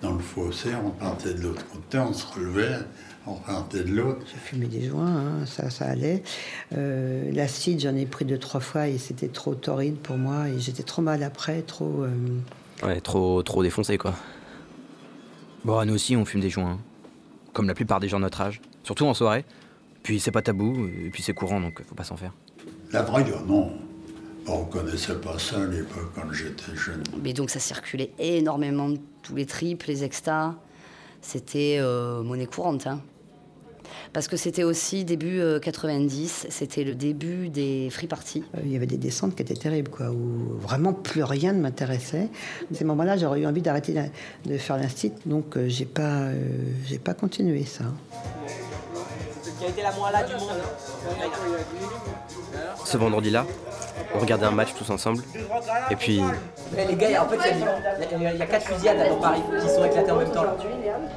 dans 0.01 0.13
le 0.13 0.19
fossé, 0.19 0.69
on 0.83 0.89
partait 0.89 1.33
de 1.33 1.41
l'autre 1.43 1.65
côté, 1.69 1.97
on 1.97 2.11
se 2.11 2.25
relevait, 2.25 2.79
on 3.27 3.35
partait 3.35 3.83
de 3.83 3.94
l'autre. 3.94 4.21
J'ai 4.31 4.39
fumé 4.39 4.65
des 4.68 4.88
joints, 4.88 5.07
hein, 5.07 5.45
ça, 5.45 5.69
ça 5.69 5.85
allait. 5.85 6.23
Euh, 6.75 7.31
L'acide, 7.33 7.79
j'en 7.79 7.95
ai 7.95 8.06
pris 8.06 8.25
deux, 8.25 8.38
trois 8.39 8.59
fois 8.62 8.88
et 8.88 8.97
c'était 8.97 9.27
trop 9.27 9.53
torride 9.56 9.97
pour 9.97 10.18
moi. 10.18 10.50
Et 10.50 10.59
j'étais 10.59 10.83
trop 10.83 11.01
mal 11.01 11.21
après, 11.23 11.62
trop. 11.62 12.03
euh, 12.03 12.09
Ouais, 12.83 13.00
trop, 13.00 13.44
trop 13.44 13.62
défoncé, 13.63 13.97
quoi. 13.97 14.15
Bon, 15.63 15.85
nous 15.85 15.94
aussi, 15.94 16.15
on 16.15 16.25
fume 16.25 16.41
des 16.41 16.50
joints. 16.50 16.71
hein. 16.71 16.79
Comme 17.53 17.68
la 17.68 17.75
plupart 17.75 17.99
des 17.99 18.07
gens 18.07 18.18
de 18.18 18.23
notre 18.23 18.42
âge. 18.42 18.61
Surtout 18.83 19.06
en 19.06 19.13
soirée. 19.13 19.45
Puis 20.04 20.19
c'est 20.19 20.31
pas 20.31 20.42
tabou, 20.42 20.87
et 20.87 21.09
puis 21.11 21.21
c'est 21.21 21.33
courant, 21.35 21.61
donc 21.61 21.80
faut 21.87 21.94
pas 21.94 22.04
s'en 22.04 22.18
faire. 22.18 22.33
La 22.92 23.04
drogue, 23.04 23.31
oh 23.37 23.45
non. 23.47 23.71
On 24.47 24.63
connaissait 24.66 25.13
pas 25.21 25.37
ça 25.37 25.61
à 25.61 25.66
l'époque 25.68 26.11
quand 26.16 26.31
j'étais 26.31 26.75
jeune. 26.75 27.04
Mais 27.21 27.33
donc 27.33 27.51
ça 27.51 27.59
circulait 27.59 28.11
énormément, 28.18 28.90
tous 29.21 29.35
les 29.35 29.45
tripes, 29.45 29.83
les 29.83 30.04
extas. 30.04 30.56
C'était 31.21 31.78
euh, 31.80 32.21
monnaie 32.23 32.45
courante. 32.47 32.87
hein. 32.87 33.01
Parce 34.13 34.28
que 34.28 34.35
c'était 34.37 34.63
aussi 34.63 35.06
début 35.06 35.40
euh, 35.40 35.59
90, 35.59 36.47
c'était 36.49 36.83
le 36.83 36.95
début 36.95 37.49
des 37.49 37.90
free 37.90 38.07
parties. 38.07 38.44
euh, 38.56 38.61
il 38.66 38.71
y 38.71 38.75
avait 38.75 38.85
des 38.87 38.97
descentes 38.97 39.35
qui 39.35 39.42
étaient 39.42 39.54
terribles, 39.54 39.90
quoi, 39.90 40.09
où 40.11 40.57
vraiment 40.59 40.94
plus 40.94 41.23
rien 41.23 41.54
ne 41.54 41.61
m'intéressait. 41.61 42.30
À 42.71 42.75
ces 42.75 42.83
moments-là, 42.83 43.18
j'aurais 43.18 43.42
eu 43.42 43.45
envie 43.45 43.61
d'arrêter 43.61 43.94
de 44.45 44.57
faire 44.57 44.78
l'instit, 44.78 45.13
donc 45.25 45.56
euh, 45.57 45.68
j'ai 45.68 45.85
pas, 45.85 46.23
euh, 46.23 46.33
j'ai 46.85 46.99
pas 46.99 47.13
continué 47.13 47.63
ça. 47.66 47.85
Qui 49.59 49.66
a 49.66 49.69
été 49.69 49.81
la 49.83 49.92
moins 49.94 50.11
là 50.11 50.23
du 50.23 50.33
monde. 50.33 50.49
Ce 52.83 52.97
vendredi-là, 52.97 53.45
on 54.15 54.19
regardait 54.19 54.45
un 54.45 54.51
match 54.51 54.73
tous 54.77 54.89
ensemble. 54.89 55.23
Et 55.89 55.95
puis, 55.95 56.21
les 56.75 56.95
gars, 56.95 57.23
en 57.23 57.27
fait, 57.29 57.37
il 57.51 58.21
y 58.21 58.25
a- 58.27 58.33
y, 58.33 58.41
a- 58.41 58.45
quatre 58.45 58.65
fusillades 58.67 58.97
là, 58.97 59.09
dans 59.09 59.19
Paris 59.19 59.41
qui 59.61 59.69
sont 59.69 59.83
éclatées 59.85 60.11
en 60.11 60.15
même 60.17 60.31
temps. 60.31 60.43
Là. 60.43 60.55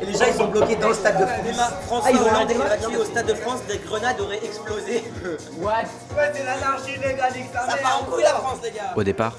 Et 0.00 0.06
les 0.06 0.12
gens, 0.12 0.24
ils 0.28 0.34
sont 0.34 0.46
bloqués 0.48 0.76
dans 0.76 0.88
le 0.88 0.94
stade 0.94 1.20
de 1.20 1.26
France. 1.26 2.04
Ah, 2.06 2.10
ils 2.10 2.96
ont 2.96 3.00
au 3.00 3.04
stade 3.04 3.26
de 3.26 3.34
France, 3.34 3.60
des 3.68 3.78
grenades 3.78 4.20
auraient 4.20 4.44
explosé. 4.44 5.04
What 5.60 5.72
Ouais, 6.16 6.30
c'est 6.34 6.44
l'anarchie, 6.44 6.96
les 7.02 7.14
gars, 7.14 7.28
Ça 7.68 7.76
part 7.78 8.00
en 8.02 8.04
couille 8.10 8.22
la 8.22 8.30
France, 8.34 8.58
les 8.62 8.70
gars. 8.70 8.92
au 8.96 9.02
départ, 9.02 9.34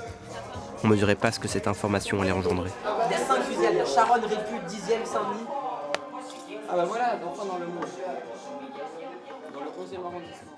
on 0.84 0.88
mesurait 0.88 1.16
pas 1.16 1.32
ce 1.32 1.40
que 1.40 1.48
cette 1.48 1.68
information 1.68 2.22
allait 2.22 2.32
engendrer. 2.32 2.70
Il 3.10 3.12
y 3.12 3.16
a 3.16 3.26
5 3.26 3.42
fusillades, 3.44 3.74
il 3.74 3.78
y 3.78 3.82
a 3.82 3.86
Charonne, 3.86 4.22
Répute, 4.22 4.66
10e, 4.68 5.06
Saint-Denis. 5.06 5.48
Ah 6.70 6.74
bah 6.78 6.86
voilà, 6.86 7.16
dans 7.22 7.58
le 7.60 7.66
monde. 7.68 7.86
Dans 9.54 9.60
le 9.62 9.68
11e 9.68 10.06
arrondissement. 10.06 10.55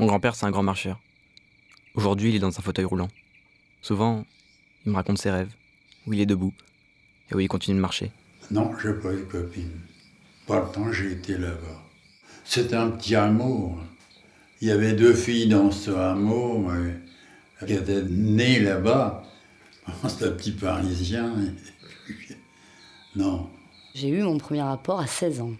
Mon 0.00 0.06
grand-père, 0.06 0.34
c'est 0.34 0.46
un 0.46 0.50
grand 0.50 0.62
marcheur. 0.62 0.98
Aujourd'hui, 1.94 2.30
il 2.30 2.36
est 2.36 2.38
dans 2.38 2.58
un 2.58 2.62
fauteuil 2.62 2.86
roulant. 2.86 3.08
Souvent, 3.82 4.24
il 4.86 4.92
me 4.92 4.96
raconte 4.96 5.18
ses 5.18 5.30
rêves, 5.30 5.52
où 6.06 6.14
il 6.14 6.20
est 6.20 6.26
debout, 6.26 6.54
et 7.30 7.34
où 7.34 7.40
il 7.40 7.48
continue 7.48 7.76
de 7.76 7.82
marcher. 7.82 8.10
Non, 8.50 8.70
j'ai 8.82 8.94
pas 8.94 9.12
eu 9.12 9.18
de 9.18 9.24
copine. 9.24 9.78
Pas 10.46 10.60
le 10.60 10.72
temps, 10.72 10.90
j'ai 10.90 11.12
été 11.12 11.36
là-bas. 11.36 11.82
C'était 12.46 12.76
un 12.76 12.88
petit 12.92 13.14
hameau. 13.14 13.76
Il 14.62 14.68
y 14.68 14.70
avait 14.70 14.94
deux 14.94 15.12
filles 15.12 15.50
dans 15.50 15.70
ce 15.70 15.90
hameau 15.90 16.70
qui 17.66 17.74
étaient 17.74 18.02
nées 18.02 18.58
là-bas. 18.58 19.22
C'était 20.08 20.28
un 20.28 20.32
petit 20.32 20.52
parisien. 20.52 21.30
et 21.42 21.52
puis, 22.06 22.36
non. 23.16 23.50
J'ai 23.94 24.08
eu 24.08 24.22
mon 24.22 24.38
premier 24.38 24.62
rapport 24.62 24.98
à 24.98 25.06
16 25.06 25.42
ans. 25.42 25.52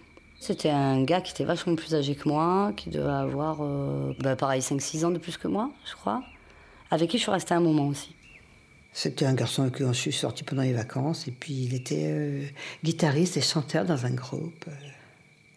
C'était 0.43 0.71
un 0.71 1.03
gars 1.03 1.21
qui 1.21 1.33
était 1.33 1.43
vachement 1.43 1.75
plus 1.75 1.93
âgé 1.93 2.15
que 2.15 2.27
moi, 2.27 2.73
qui 2.75 2.89
devait 2.89 3.07
avoir, 3.11 3.59
euh, 3.61 4.11
bah, 4.19 4.35
pareil, 4.35 4.61
5-6 4.61 5.05
ans 5.05 5.11
de 5.11 5.19
plus 5.19 5.37
que 5.37 5.47
moi, 5.47 5.69
je 5.87 5.93
crois, 5.93 6.23
avec 6.89 7.11
qui 7.11 7.17
je 7.19 7.21
suis 7.21 7.31
restée 7.31 7.53
un 7.53 7.59
moment 7.59 7.87
aussi. 7.87 8.15
C'était 8.91 9.25
un 9.25 9.35
garçon 9.35 9.61
avec 9.61 9.75
qui 9.75 9.83
je 9.85 9.91
suis 9.93 10.11
sortie 10.11 10.43
pendant 10.43 10.63
les 10.63 10.73
vacances. 10.73 11.27
Et 11.27 11.31
puis 11.31 11.53
il 11.53 11.75
était 11.75 12.07
euh, 12.09 12.43
guitariste 12.83 13.37
et 13.37 13.41
chanteur 13.41 13.85
dans 13.85 14.03
un 14.05 14.09
groupe. 14.15 14.65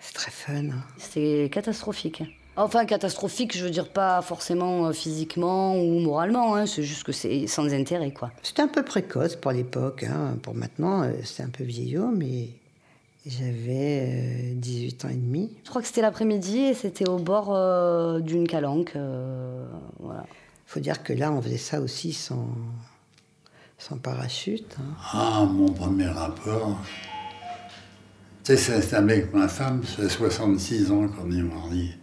C'est 0.01 0.13
très 0.13 0.31
fun. 0.31 0.67
hein. 0.71 0.85
C'était 0.99 1.49
catastrophique. 1.51 2.23
Enfin, 2.57 2.85
catastrophique, 2.85 3.57
je 3.57 3.65
veux 3.65 3.71
dire 3.71 3.89
pas 3.89 4.21
forcément 4.21 4.87
euh, 4.87 4.93
physiquement 4.93 5.77
ou 5.81 5.99
moralement, 6.01 6.55
hein, 6.57 6.67
c'est 6.67 6.83
juste 6.85 7.05
que 7.05 7.11
c'est 7.13 7.47
sans 7.47 7.73
intérêt, 7.73 8.13
quoi. 8.13 8.31
C'était 8.43 8.63
un 8.63 8.69
peu 8.69 8.85
précoce 8.85 9.35
pour 9.35 9.51
l'époque. 9.51 10.05
hein. 10.05 10.37
Pour 10.43 10.55
maintenant, 10.55 11.03
euh, 11.05 11.13
c'est 11.25 11.43
un 11.43 11.49
peu 11.49 11.65
vieillot, 11.65 12.11
mais 12.15 12.51
j'avais 13.27 14.53
euh, 14.53 14.55
18 14.55 15.05
ans 15.05 15.09
et 15.09 15.15
demi. 15.15 15.51
Je 15.65 15.71
crois 15.71 15.81
que 15.81 15.89
c'était 15.89 16.03
l'après-midi 16.03 16.59
et 16.59 16.75
c'était 16.75 17.09
au 17.09 17.19
bord 17.19 17.55
euh, 17.55 18.21
d'une 18.21 18.47
calanque. 18.47 18.93
euh, 18.97 19.67
voilà. 19.99 20.27
faut 20.67 20.81
dire 20.81 21.03
que 21.03 21.13
là, 21.13 21.33
on 21.33 21.41
faisait 21.41 21.57
ça 21.57 21.81
aussi 21.81 22.13
sans, 22.13 22.49
sans 23.79 23.97
parachute. 23.97 24.77
hein. 24.79 24.95
Ah, 25.13 25.49
mon 25.51 25.73
premier 25.73 26.07
rapport. 26.09 26.79
Tu 28.45 28.57
sais, 28.59 28.83
c'est 28.83 28.95
avec 28.95 29.33
ma 29.33 29.49
femme, 29.49 29.83
c'est 29.85 30.09
66 30.09 30.91
ans 30.91 31.09
qu'on 31.09 31.31
est 31.31 31.43
mariés. 31.43 31.95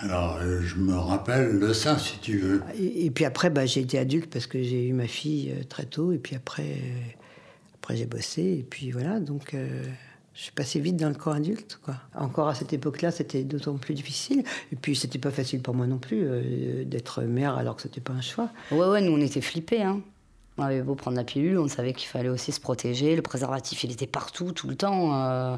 Alors, 0.00 0.36
euh, 0.42 0.60
je 0.60 0.76
me 0.76 0.94
rappelle 0.94 1.58
de 1.58 1.72
ça, 1.72 1.98
si 1.98 2.18
tu 2.20 2.38
veux. 2.38 2.62
Et, 2.78 3.06
et 3.06 3.10
puis 3.10 3.24
après, 3.24 3.48
bah, 3.50 3.64
j'ai 3.66 3.80
été 3.80 3.98
adulte 3.98 4.30
parce 4.30 4.46
que 4.46 4.62
j'ai 4.62 4.86
eu 4.86 4.92
ma 4.92 5.06
fille 5.08 5.50
euh, 5.58 5.64
très 5.64 5.86
tôt. 5.86 6.12
Et 6.12 6.18
puis 6.18 6.36
après, 6.36 6.62
euh, 6.72 7.00
après 7.80 7.96
j'ai 7.96 8.04
bossé. 8.06 8.42
Et 8.42 8.66
puis 8.68 8.90
voilà, 8.92 9.18
donc 9.20 9.54
euh, 9.54 9.82
je 10.38 10.44
suis 10.44 10.52
passé 10.52 10.78
vite 10.78 10.96
dans 10.96 11.08
le 11.08 11.16
corps 11.16 11.34
adulte. 11.34 11.80
Quoi. 11.84 11.96
Encore 12.14 12.46
à 12.46 12.54
cette 12.54 12.72
époque-là, 12.72 13.10
c'était 13.10 13.42
d'autant 13.42 13.76
plus 13.76 13.92
difficile. 13.94 14.44
Et 14.70 14.76
puis 14.76 14.94
c'était 14.94 15.18
pas 15.18 15.32
facile 15.32 15.60
pour 15.62 15.74
moi 15.74 15.88
non 15.88 15.98
plus 15.98 16.20
euh, 16.22 16.84
d'être 16.84 17.22
mère 17.22 17.56
alors 17.58 17.74
que 17.74 17.82
c'était 17.82 18.00
pas 18.00 18.12
un 18.12 18.20
choix. 18.20 18.48
Ouais, 18.70 18.86
ouais, 18.86 19.00
nous 19.00 19.10
on 19.10 19.20
était 19.20 19.40
flippés. 19.40 19.82
Hein. 19.82 20.00
On 20.56 20.62
avait 20.62 20.82
beau 20.82 20.94
prendre 20.94 21.16
la 21.16 21.24
pilule, 21.24 21.58
on 21.58 21.66
savait 21.66 21.92
qu'il 21.92 22.08
fallait 22.08 22.28
aussi 22.28 22.52
se 22.52 22.60
protéger. 22.60 23.16
Le 23.16 23.22
préservatif, 23.22 23.82
il 23.82 23.90
était 23.90 24.06
partout, 24.06 24.52
tout 24.52 24.68
le 24.68 24.76
temps. 24.76 25.10
euh, 25.20 25.56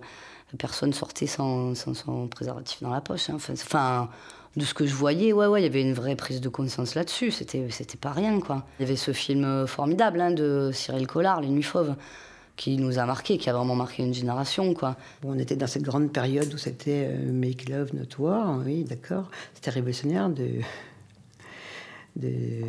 personne 0.56 0.94
sortait 0.94 1.26
sans, 1.26 1.74
son 1.74 2.26
préservatif 2.28 2.82
dans 2.82 2.90
la 2.90 3.02
poche. 3.02 3.28
hein. 3.28 3.36
Enfin, 3.36 4.08
de 4.56 4.64
ce 4.64 4.72
que 4.72 4.86
je 4.86 4.94
voyais, 4.94 5.34
ouais, 5.34 5.46
ouais, 5.46 5.60
il 5.60 5.64
y 5.64 5.68
avait 5.68 5.82
une 5.82 5.92
vraie 5.92 6.16
prise 6.16 6.40
de 6.40 6.48
conscience 6.48 6.94
là-dessus. 6.94 7.32
C'était, 7.32 7.68
c'était 7.70 7.98
pas 7.98 8.12
rien, 8.12 8.40
quoi. 8.40 8.64
Il 8.78 8.84
y 8.84 8.86
avait 8.86 8.96
ce 8.96 9.12
film 9.12 9.66
formidable 9.66 10.22
hein, 10.22 10.30
de 10.30 10.70
Cyril 10.72 11.06
Collard, 11.06 11.42
Les 11.42 11.48
Nuits 11.48 11.62
Fauves, 11.62 11.94
qui 12.60 12.76
nous 12.76 12.98
a 12.98 13.06
marqué, 13.06 13.38
qui 13.38 13.48
a 13.48 13.54
vraiment 13.54 13.74
marqué 13.74 14.02
une 14.02 14.12
génération, 14.12 14.74
quoi. 14.74 14.94
Bon, 15.22 15.32
on 15.34 15.38
était 15.38 15.56
dans 15.56 15.66
cette 15.66 15.82
grande 15.82 16.12
période 16.12 16.52
où 16.52 16.58
c'était 16.58 17.06
euh, 17.08 17.32
Make 17.32 17.70
Love 17.70 17.94
Not 17.94 18.22
War, 18.22 18.60
oui, 18.66 18.84
d'accord. 18.84 19.30
C'était 19.54 19.70
révolutionnaire 19.70 20.28
de, 20.28 20.60
de, 22.16 22.60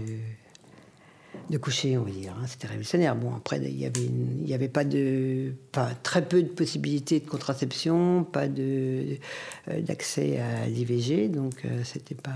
de 1.50 1.58
coucher, 1.58 1.98
on 1.98 2.04
va 2.04 2.10
dire. 2.12 2.34
hein. 2.40 2.48
C'était 2.48 2.68
révolutionnaire. 2.68 3.18
Bon, 3.18 3.36
après, 3.36 3.58
il 3.58 3.78
y 3.78 3.86
avait, 3.86 4.06
il 4.06 4.48
y 4.48 4.54
avait 4.54 4.70
pas 4.70 4.86
de, 4.86 5.52
pas 5.74 5.94
très 5.94 6.26
peu 6.26 6.42
de 6.42 6.48
possibilités 6.48 7.20
de 7.20 7.28
contraception, 7.28 8.24
pas 8.24 8.48
de 8.48 9.18
euh, 9.68 9.82
d'accès 9.82 10.40
à 10.40 10.68
l'IVG, 10.68 11.28
donc 11.28 11.66
euh, 11.66 11.84
c'était 11.84 12.16
pas. 12.16 12.32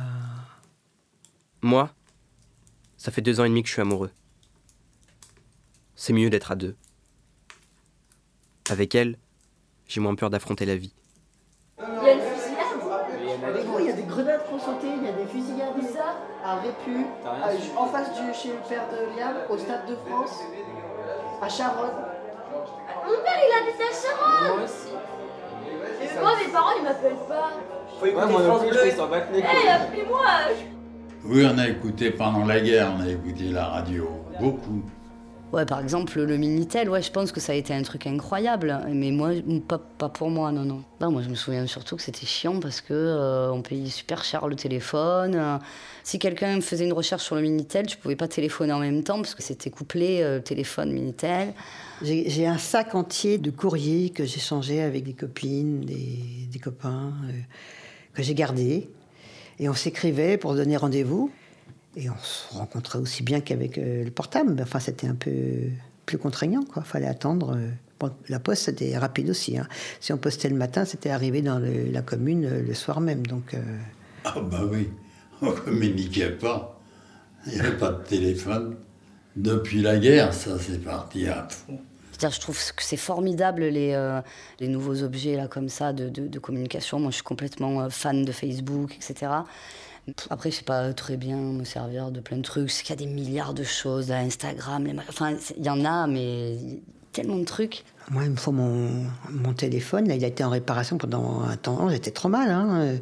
Moi, 1.62 1.90
ça 2.98 3.14
fait 3.14 3.22
deux 3.22 3.40
ans 3.40 3.46
et 3.46 3.50
demi 3.50 3.64
que 3.64 3.70
je 3.70 3.74
suis 3.76 3.82
amoureux. 3.82 4.12
C'est 5.96 6.12
mieux 6.12 6.30
d'être 6.30 6.52
à 6.52 6.56
deux. 6.58 6.76
Avec 8.70 8.96
elle, 8.96 9.18
j'ai 9.88 10.02
moins 10.02 10.16
peur 10.16 10.30
d'affronter 10.30 10.66
la 10.66 10.76
vie. 10.76 10.94
Il 11.80 11.84
y 12.06 12.10
a 12.10 12.14
une 12.14 12.20
fusillade 12.22 13.80
Il 13.80 13.86
y 13.86 13.90
a 13.90 13.94
des 13.94 14.04
grenades 14.04 14.42
qui 14.48 14.54
ont 14.54 14.60
sauté, 14.60 14.88
il 14.98 15.04
y 15.04 15.08
a 15.08 15.12
des 15.12 15.26
fusillades 15.28 15.74
Où 15.78 15.82
ça? 15.82 16.16
À 16.44 16.56
Répu, 16.56 17.06
à- 17.26 17.80
en 17.80 17.86
face 17.88 18.10
du 18.14 18.34
chez 18.34 18.50
le 18.50 18.68
père 18.70 18.86
de 18.92 19.18
Liam, 19.20 19.34
au 19.50 19.58
Stade 19.58 19.88
de 19.88 19.96
France, 19.96 20.40
à 21.42 21.50
Charonne. 21.50 21.90
Mon 23.06 23.14
père 23.24 23.40
il 23.44 23.70
habite 23.70 23.82
à 23.82 23.94
Charonne 23.94 24.58
Moi 24.58 24.66
aussi. 24.66 24.94
Et 26.02 26.20
moi 26.20 26.32
mes 26.44 26.52
parents 26.52 26.72
ils 26.78 26.84
m'appellent 26.84 27.28
pas 27.28 27.50
Faut 28.00 28.06
écouter 28.06 28.26
Ouais, 28.26 28.32
moi 28.32 28.42
France 28.44 28.62
Bleu. 28.62 28.92
s'en 28.92 29.10
les 29.10 29.20
Eh 29.40 29.42
couilles. 29.42 29.68
appelez-moi 29.70 30.26
Oui, 31.26 31.48
on 31.52 31.58
a 31.58 31.68
écouté 31.68 32.12
pendant 32.12 32.46
la 32.46 32.60
guerre, 32.60 32.94
on 32.98 33.02
a 33.02 33.10
écouté 33.10 33.46
la 33.46 33.66
radio, 33.66 34.08
beaucoup. 34.40 34.84
Ouais, 35.54 35.66
par 35.66 35.80
exemple, 35.80 36.22
le 36.22 36.38
Minitel, 36.38 36.90
ouais, 36.90 37.02
je 37.02 37.12
pense 37.12 37.32
que 37.32 37.40
ça 37.40 37.54
a 37.54 37.56
été 37.56 37.74
un 37.74 37.84
truc 37.84 38.08
incroyable. 38.08 38.78
Mais 38.92 39.12
moi, 39.12 39.30
pas, 39.68 40.10
pour 40.10 40.30
moi, 40.30 40.52
non, 40.52 40.66
non. 40.66 40.84
Moi, 41.10 41.22
je 41.22 41.30
me 41.30 41.36
souviens 41.36 41.66
surtout 41.68 41.96
que 41.96 42.02
c'était 42.02 42.26
chiant 42.26 42.60
parce 42.60 42.82
que 42.82 42.94
euh, 42.94 43.52
on 43.52 43.62
payait 43.62 43.90
super 43.90 44.24
cher 44.24 44.48
le 44.48 44.56
téléphone. 44.56 45.60
Si 46.04 46.20
quelqu'un 46.20 46.60
faisait 46.62 46.86
une 46.86 46.94
recherche 46.94 47.24
sur 47.24 47.36
le 47.36 47.42
Minitel, 47.42 47.86
tu 47.86 47.96
pouvais 47.96 48.16
pas 48.16 48.28
téléphoner 48.28 48.74
en 48.74 48.80
même 48.80 49.04
temps 49.04 49.18
parce 49.18 49.36
que 49.36 49.44
c'était 49.44 49.70
couplé 49.70 50.22
euh, 50.22 50.40
téléphone 50.40 50.92
Minitel. 50.92 51.54
J'ai 52.02 52.48
un 52.48 52.58
sac 52.58 52.96
entier 52.96 53.38
de 53.38 53.52
courriers 53.52 54.10
que 54.10 54.26
j'ai 54.26 54.42
changé 54.42 54.82
avec 54.82 55.04
des 55.04 55.14
copines, 55.14 55.82
des, 55.82 56.50
des 56.52 56.60
copains, 56.60 57.14
euh, 57.30 57.32
que 58.14 58.24
j'ai 58.24 58.34
gardés. 58.34 58.90
Et 59.60 59.70
on 59.70 59.74
s'écrivait 59.74 60.38
pour 60.38 60.56
donner 60.56 60.76
rendez-vous. 60.76 61.32
Et 61.98 62.10
on 62.10 62.18
se 62.22 62.54
rencontrait 62.54 63.00
aussi 63.00 63.24
bien 63.24 63.40
qu'avec 63.42 63.78
euh, 63.78 64.04
le 64.04 64.12
portable. 64.12 64.56
Enfin, 64.62 64.80
c'était 64.80 65.08
un 65.08 65.16
peu 65.16 65.32
plus 66.06 66.18
contraignant, 66.18 66.64
quoi. 66.64 66.84
Fallait 66.84 67.08
attendre. 67.08 67.56
euh. 67.58 67.70
La 68.28 68.40
poste, 68.40 68.64
c'était 68.66 68.98
rapide 68.98 69.30
aussi. 69.30 69.58
hein. 69.58 69.68
Si 70.02 70.12
on 70.14 70.18
postait 70.18 70.50
le 70.50 70.56
matin, 70.56 70.84
c'était 70.86 71.10
arrivé 71.10 71.42
dans 71.42 71.60
la 71.60 72.02
commune 72.02 72.46
euh, 72.46 72.62
le 72.62 72.74
soir 72.74 73.00
même. 73.02 73.26
Donc, 73.26 73.56
Ah 74.26 74.36
bah 74.42 74.62
oui, 74.70 74.90
on 75.42 75.52
communiquait 75.52 76.32
pas. 76.32 76.80
Il 77.48 77.54
n'y 77.54 77.60
avait 77.62 77.78
pas 77.78 77.92
de 77.92 78.04
téléphone. 78.04 78.76
Depuis 79.36 79.82
la 79.82 79.98
guerre, 79.98 80.34
ça 80.34 80.58
c'est 80.60 80.84
parti 80.84 81.28
à 81.28 81.48
fond. 81.50 81.80
C'est-à-dire, 82.18 82.36
je 82.36 82.40
trouve 82.40 82.58
que 82.76 82.82
c'est 82.82 82.96
formidable 82.96 83.64
les, 83.66 83.92
euh, 83.94 84.22
les 84.62 84.70
nouveaux 84.70 85.04
objets 85.04 85.36
là 85.36 85.50
comme 85.50 85.68
ça 85.68 85.92
de, 85.92 86.40
communication. 86.40 87.00
Moi, 87.00 87.12
je 87.12 87.16
suis 87.16 87.24
complètement 87.24 87.82
euh, 87.82 87.90
fan 87.90 88.24
de 88.24 88.32
Facebook, 88.32 88.96
etc. 88.96 89.32
Après, 90.30 90.50
je 90.50 90.58
sais 90.58 90.64
pas 90.64 90.94
très 90.94 91.18
bien 91.18 91.38
me 91.38 91.66
servir 91.66 92.12
de 92.12 92.22
plein 92.22 92.38
de 92.38 92.42
trucs. 92.44 92.70
Qu'il 92.70 92.92
y 92.92 92.94
a 92.94 92.96
des 92.96 93.06
milliards 93.06 93.54
de 93.54 93.64
choses, 93.64 94.10
là, 94.10 94.20
Instagram, 94.20 94.88
enfin, 95.10 95.36
il 95.58 95.66
y 95.66 95.70
en 95.70 95.84
a, 95.84 96.08
mais 96.08 96.54
il 96.54 96.82
tellement 97.12 97.38
de 97.38 97.46
trucs. 97.46 97.84
moi, 98.12 98.24
il 98.26 98.32
me 98.32 98.36
faut 98.36 98.52
mon, 98.52 99.54
téléphone. 99.58 100.06
Il 100.08 100.24
a 100.24 100.28
été 100.28 100.44
en 100.44 100.50
réparation 100.50 100.98
pendant 100.98 101.42
un 101.42 101.58
temps. 101.58 101.90
J'étais 101.90 102.12
trop 102.12 102.30
mal. 102.30 102.50
hein. 102.50 102.82
Euh, 102.82 102.98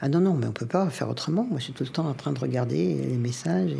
Ah 0.00 0.08
non, 0.08 0.20
non, 0.20 0.34
mais 0.34 0.46
on 0.46 0.52
peut 0.52 0.66
pas 0.66 0.88
faire 0.90 1.08
autrement. 1.08 1.44
Moi, 1.44 1.58
je 1.58 1.64
suis 1.64 1.72
tout 1.72 1.84
le 1.84 1.90
temps 1.90 2.06
en 2.06 2.14
train 2.14 2.32
de 2.32 2.38
regarder 2.38 2.94
les 2.94 3.16
messages. 3.16 3.70
Et, 3.70 3.76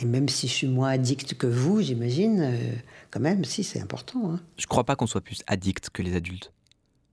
et 0.00 0.04
même 0.04 0.28
si 0.28 0.48
je 0.48 0.52
suis 0.52 0.66
moins 0.68 0.90
addict 0.90 1.34
que 1.34 1.46
vous, 1.46 1.80
j'imagine, 1.82 2.40
euh, 2.40 2.72
quand 3.10 3.20
même, 3.20 3.44
si, 3.44 3.62
c'est 3.64 3.80
important. 3.80 4.32
hein. 4.32 4.40
Je 4.56 4.66
crois 4.66 4.84
pas 4.84 4.96
qu'on 4.96 5.06
soit 5.06 5.20
plus 5.20 5.42
addict 5.46 5.90
que 5.90 6.02
les 6.02 6.16
adultes. 6.16 6.52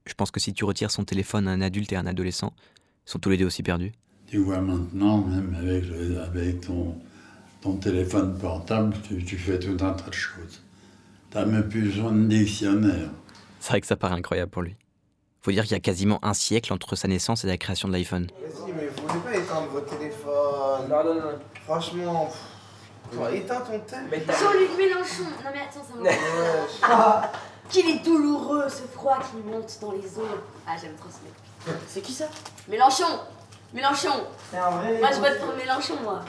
Je 0.06 0.14
pense 0.14 0.32
que 0.32 0.40
si 0.40 0.54
tu 0.54 0.64
retires 0.64 0.92
son 0.92 1.04
téléphone 1.04 1.48
à 1.48 1.52
un 1.52 1.62
adulte 1.62 1.92
et 1.92 1.96
à 1.96 2.00
un 2.00 2.08
adolescent, 2.08 2.54
ils 3.08 3.12
sont 3.12 3.20
tous 3.20 3.30
les 3.30 3.38
deux 3.38 3.46
aussi 3.46 3.64
perdus. 3.64 3.92
Tu 4.28 4.38
vois 4.38 4.62
maintenant, 4.62 5.20
même 5.24 5.56
avec, 5.60 5.86
le- 5.88 6.22
avec 6.22 6.62
ton, 6.62 6.96
ton 7.62 7.74
téléphone 7.78 8.38
portable, 8.38 8.96
tu, 9.08 9.24
tu 9.24 9.38
fais 9.38 9.60
tout 9.60 9.78
un 9.84 9.94
tas 9.94 10.08
de 10.10 10.14
choses. 10.14 10.62
Tu 11.32 11.38
n'as 11.38 11.46
même 11.46 11.68
plus 11.68 11.82
besoin 11.84 12.12
de 12.12 12.26
dictionnaire. 12.28 13.10
C'est 13.60 13.70
vrai 13.72 13.82
que 13.82 13.88
ça 13.88 13.96
paraît 13.98 14.16
incroyable 14.16 14.50
pour 14.52 14.62
lui. 14.62 14.76
Faut 15.42 15.52
dire 15.52 15.64
qu'il 15.64 15.72
y 15.74 15.76
a 15.76 15.80
quasiment 15.80 16.24
un 16.26 16.34
siècle 16.34 16.74
entre 16.74 16.96
sa 16.96 17.08
naissance 17.08 17.44
et 17.44 17.48
la 17.48 17.58
création 17.58 17.88
de 17.88 17.94
l'iPhone. 17.94 18.28
Vas-y, 18.42 18.72
mais 18.74 18.88
vous 18.88 19.08
voulez 19.08 19.20
pas 19.24 19.36
éteindre 19.38 19.68
votre 19.72 19.98
téléphone 19.98 20.90
Non, 20.90 21.04
non, 21.04 21.16
non. 21.16 21.40
Franchement, 21.66 22.26
pff, 22.26 22.38
toi, 23.12 23.32
éteins 23.32 23.62
ton 23.62 23.80
tel. 23.88 24.00
Mais 24.12 24.20
t'as- 24.22 24.34
Jean-Luc 24.34 24.70
Mélenchon 24.78 25.24
Non 25.44 25.50
mais 25.54 25.62
attends, 25.62 25.84
ça 25.84 25.96
me 27.26 27.70
Qu'il 27.70 27.90
est 27.90 28.04
douloureux 28.04 28.68
ce 28.68 28.84
froid 28.94 29.20
qui 29.20 29.38
monte 29.48 29.78
dans 29.82 29.92
les 29.92 30.00
os 30.18 30.26
Ah 30.68 30.76
j'aime 30.82 30.96
trop 30.96 31.10
ce 31.10 31.24
mec. 31.24 31.78
C'est 31.88 32.02
qui 32.02 32.14
ça? 32.14 32.26
Mélenchon 32.68 33.06
Mélenchon 33.74 34.24
C'est 34.52 34.58
un 34.58 34.70
vrai. 34.72 35.00
Moi 35.00 35.10
je 35.14 35.20
vote 35.20 35.40
pour 35.40 35.56
Mélenchon 35.56 35.94
moi 36.04 36.22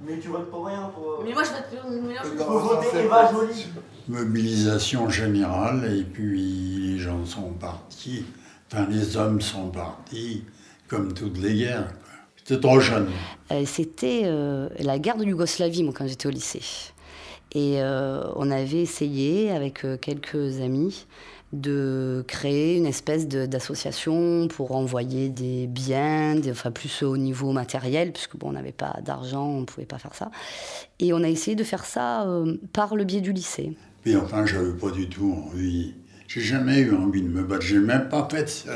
Mais 0.00 0.18
tu 0.18 0.28
votes 0.28 0.50
pour 0.50 0.66
rien, 0.66 0.90
pour. 0.94 1.22
Mais 1.24 1.32
moi 1.32 1.42
je 1.42 1.50
vote 1.50 1.82
pour 1.82 1.90
Mélenchon 1.90 2.44
Faut 2.46 2.58
voter 2.60 2.98
Eva 3.04 3.30
Jolie. 3.32 3.66
Mobilisation 4.06 5.08
générale, 5.08 5.90
et 5.98 6.04
puis 6.04 6.92
les 6.92 6.98
gens 6.98 7.24
sont 7.24 7.50
partis. 7.54 8.26
Enfin, 8.70 8.86
les 8.90 9.16
hommes 9.16 9.40
sont 9.40 9.68
partis, 9.70 10.44
comme 10.88 11.12
toutes 11.14 11.38
les 11.38 11.54
guerres. 11.54 11.90
J'étais 12.46 12.60
trop 12.60 12.80
jeune. 12.80 13.08
Euh, 13.52 13.64
C'était 13.66 14.22
euh, 14.24 14.68
la 14.78 14.98
guerre 14.98 15.16
de 15.16 15.24
Yougoslavie, 15.24 15.82
moi, 15.82 15.92
quand 15.96 16.06
j'étais 16.06 16.26
au 16.26 16.30
lycée. 16.30 16.62
Et 17.52 17.80
euh, 17.82 18.22
on 18.36 18.50
avait 18.50 18.82
essayé, 18.82 19.50
avec 19.50 19.86
quelques 20.00 20.60
amis, 20.60 21.06
de 21.54 22.24
créer 22.26 22.76
une 22.76 22.86
espèce 22.86 23.28
d'association 23.28 24.48
pour 24.48 24.74
envoyer 24.74 25.28
des 25.28 25.66
biens, 25.66 26.36
enfin 26.50 26.70
plus 26.70 27.02
au 27.02 27.16
niveau 27.16 27.52
matériel, 27.52 28.12
puisque 28.12 28.36
bon, 28.36 28.48
on 28.48 28.52
n'avait 28.52 28.72
pas 28.72 28.98
d'argent, 29.02 29.46
on 29.46 29.60
ne 29.60 29.64
pouvait 29.64 29.86
pas 29.86 29.98
faire 29.98 30.14
ça. 30.14 30.30
Et 30.98 31.12
on 31.12 31.22
a 31.22 31.28
essayé 31.28 31.54
de 31.54 31.64
faire 31.64 31.84
ça 31.84 32.26
euh, 32.26 32.56
par 32.72 32.96
le 32.96 33.04
biais 33.04 33.20
du 33.20 33.32
lycée. 33.32 33.72
Puis 34.02 34.16
enfin, 34.16 34.44
j'avais 34.44 34.72
pas 34.72 34.90
du 34.90 35.08
tout 35.08 35.32
envie. 35.46 35.94
J'ai 36.26 36.40
jamais 36.40 36.80
eu 36.80 36.94
envie 36.94 37.22
de 37.22 37.28
me 37.28 37.44
battre. 37.44 37.62
J'ai 37.62 37.78
même 37.78 38.08
pas 38.08 38.28
fait 38.30 38.66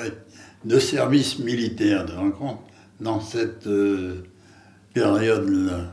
de 0.64 0.78
service 0.78 1.38
militaire, 1.40 2.06
de 2.06 2.12
rencontre 2.12 2.62
dans 3.00 3.20
cette 3.20 3.66
euh, 3.66 4.24
période-là. 4.94 5.92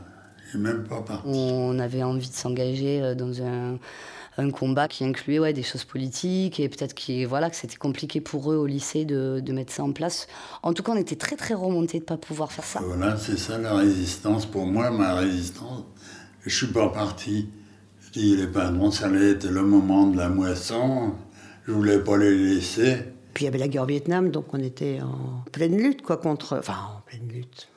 Même 0.54 0.84
pas 0.84 1.02
parti. 1.02 1.28
On 1.28 1.78
avait 1.78 2.02
envie 2.02 2.28
de 2.30 2.34
s'engager 2.34 3.02
euh, 3.02 3.14
dans 3.14 3.42
un 3.42 3.78
un 4.38 4.50
combat 4.50 4.88
qui 4.88 5.04
incluait 5.04 5.38
ouais, 5.38 5.52
des 5.52 5.62
choses 5.62 5.84
politiques 5.84 6.60
et 6.60 6.68
peut-être 6.68 6.94
qui, 6.94 7.24
voilà, 7.24 7.50
que 7.50 7.56
c'était 7.56 7.76
compliqué 7.76 8.20
pour 8.20 8.52
eux 8.52 8.56
au 8.56 8.66
lycée 8.66 9.04
de, 9.04 9.40
de, 9.40 9.52
mettre 9.52 9.72
ça 9.72 9.82
en 9.82 9.92
place. 9.92 10.26
En 10.62 10.72
tout 10.72 10.82
cas, 10.82 10.92
on 10.92 10.96
était 10.96 11.16
très 11.16 11.36
très 11.36 11.54
remontés 11.54 11.98
de 11.98 12.02
ne 12.02 12.06
pas 12.06 12.16
pouvoir 12.16 12.52
faire 12.52 12.64
ça. 12.64 12.80
Voilà, 12.84 13.16
c'est 13.16 13.38
ça 13.38 13.58
la 13.58 13.74
résistance. 13.74 14.46
Pour 14.46 14.66
moi, 14.66 14.90
ma 14.90 15.14
résistance, 15.14 15.84
je 16.44 16.54
suis 16.54 16.66
pas 16.66 16.88
parti. 16.88 17.48
Je 18.00 18.20
dis, 18.20 18.36
les 18.36 18.46
patrons, 18.46 18.90
ça 18.90 19.06
allait 19.06 19.32
être 19.32 19.48
le 19.48 19.62
moment 19.62 20.06
de 20.06 20.16
la 20.18 20.28
moisson. 20.28 21.14
Je 21.66 21.72
voulais 21.72 21.98
pas 21.98 22.16
les 22.16 22.36
laisser. 22.36 22.98
Puis 23.36 23.44
il 23.44 23.48
y 23.48 23.48
avait 23.48 23.58
la 23.58 23.68
guerre 23.68 23.82
au 23.82 23.86
Vietnam, 23.86 24.30
donc 24.30 24.46
on 24.54 24.58
était 24.58 25.02
en 25.02 25.44
pleine 25.52 25.76
lutte, 25.76 26.00
quoi, 26.00 26.16
contre. 26.16 26.56
Enfin, 26.56 26.78
en 26.96 27.02
pleine 27.02 27.28
lutte 27.28 27.68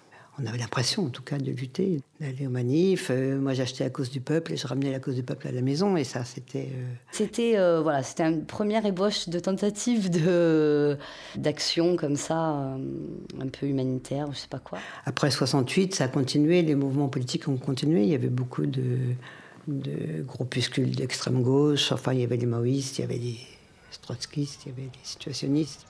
on 0.42 0.46
avait 0.46 0.58
l'impression, 0.58 1.08
en 1.08 1.10
tout 1.10 1.22
cas, 1.22 1.38
de 1.38 1.52
lutter, 1.52 2.02
d'aller 2.22 2.48
aux 2.48 2.50
manifs. 2.50 3.10
Euh, 3.12 3.38
moi, 3.38 3.54
j'achetais 3.54 3.84
à 3.84 3.90
cause 3.90 4.10
du 4.10 4.22
peuple 4.22 4.54
et 4.54 4.58
je 4.58 4.66
ramenais 4.68 4.90
la 4.90 5.00
cause 5.00 5.16
du 5.16 5.24
peuple 5.24 5.50
à 5.50 5.52
la 5.52 5.62
maison. 5.62 5.98
Et 5.98 6.06
ça, 6.06 6.24
c'était. 6.24 6.70
Euh, 6.72 6.94
c'était 7.12 7.58
euh, 7.58 7.82
voilà, 7.82 8.04
c'était 8.04 8.24
une 8.24 8.46
première 8.46 8.86
ébauche 8.86 9.28
de 9.28 9.38
tentative 9.38 10.10
de 10.10 10.98
d'action 11.36 11.98
comme 11.98 12.16
ça, 12.16 12.38
un 12.38 13.48
peu 13.52 13.66
humanitaire, 13.66 14.28
je 14.32 14.38
sais 14.38 14.48
pas 14.48 14.60
quoi. 14.60 14.80
Après 15.06 15.30
68, 15.30 15.96
ça 15.96 16.06
a 16.06 16.08
continué. 16.08 16.62
Les 16.62 16.76
mouvements 16.76 17.10
politiques 17.10 17.50
ont 17.50 17.58
continué. 17.58 18.04
Il 18.04 18.10
y 18.10 18.16
avait 18.16 18.30
beaucoup 18.30 18.66
de, 18.66 18.98
de 19.68 20.24
groupuscules 20.24 20.96
d'extrême 20.96 21.44
gauche. 21.44 21.92
Enfin, 21.92 22.14
il 22.14 22.22
y 22.22 22.24
avait 22.24 22.38
les 22.38 22.46
maoïstes, 22.46 23.00
il 23.00 23.02
y 23.02 23.04
avait 23.04 23.18
les 23.18 23.38
trotskistes, 24.10 24.66
il 24.66 24.70
y 24.70 24.72
avait 24.72 24.82
les 24.92 25.04
situationnistes. 25.04 25.86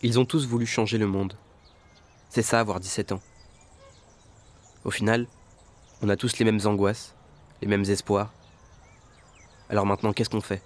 Ils 0.00 0.18
ont 0.18 0.24
tous 0.24 0.46
voulu 0.46 0.64
changer 0.64 0.96
le 0.96 1.06
monde. 1.06 1.36
C'est 2.30 2.40
ça, 2.40 2.58
avoir 2.58 2.80
17 2.80 3.12
ans. 3.12 3.20
Au 4.84 4.90
final, 4.90 5.26
on 6.00 6.08
a 6.08 6.16
tous 6.16 6.38
les 6.38 6.46
mêmes 6.46 6.60
angoisses, 6.64 7.14
les 7.60 7.68
mêmes 7.68 7.84
espoirs. 7.84 8.32
Alors 9.68 9.84
maintenant, 9.84 10.14
qu'est-ce 10.14 10.30
qu'on 10.30 10.40
fait? 10.40 10.62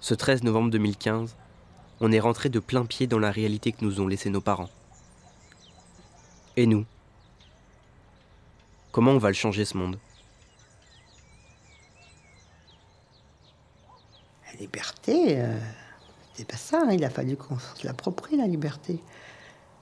Ce 0.00 0.14
13 0.14 0.42
novembre 0.42 0.70
2015, 0.70 1.36
on 2.00 2.10
est 2.10 2.18
rentré 2.18 2.48
de 2.48 2.58
plein 2.58 2.86
pied 2.86 3.06
dans 3.06 3.20
la 3.20 3.30
réalité 3.30 3.70
que 3.70 3.84
nous 3.84 4.00
ont 4.00 4.08
laissé 4.08 4.30
nos 4.30 4.40
parents. 4.40 4.70
Et 6.56 6.66
nous? 6.66 6.84
Comment 8.90 9.12
on 9.12 9.18
va 9.18 9.28
le 9.28 9.34
changer 9.34 9.64
ce 9.64 9.76
monde? 9.76 9.98
La 14.54 14.60
liberté, 14.60 15.38
euh, 15.38 15.58
c'est 16.34 16.46
pas 16.46 16.56
ça, 16.56 16.82
hein. 16.86 16.92
il 16.92 17.04
a 17.04 17.10
fallu 17.10 17.36
qu'on 17.36 17.58
se 17.58 17.84
l'approprie, 17.84 18.36
la 18.36 18.46
liberté. 18.46 19.00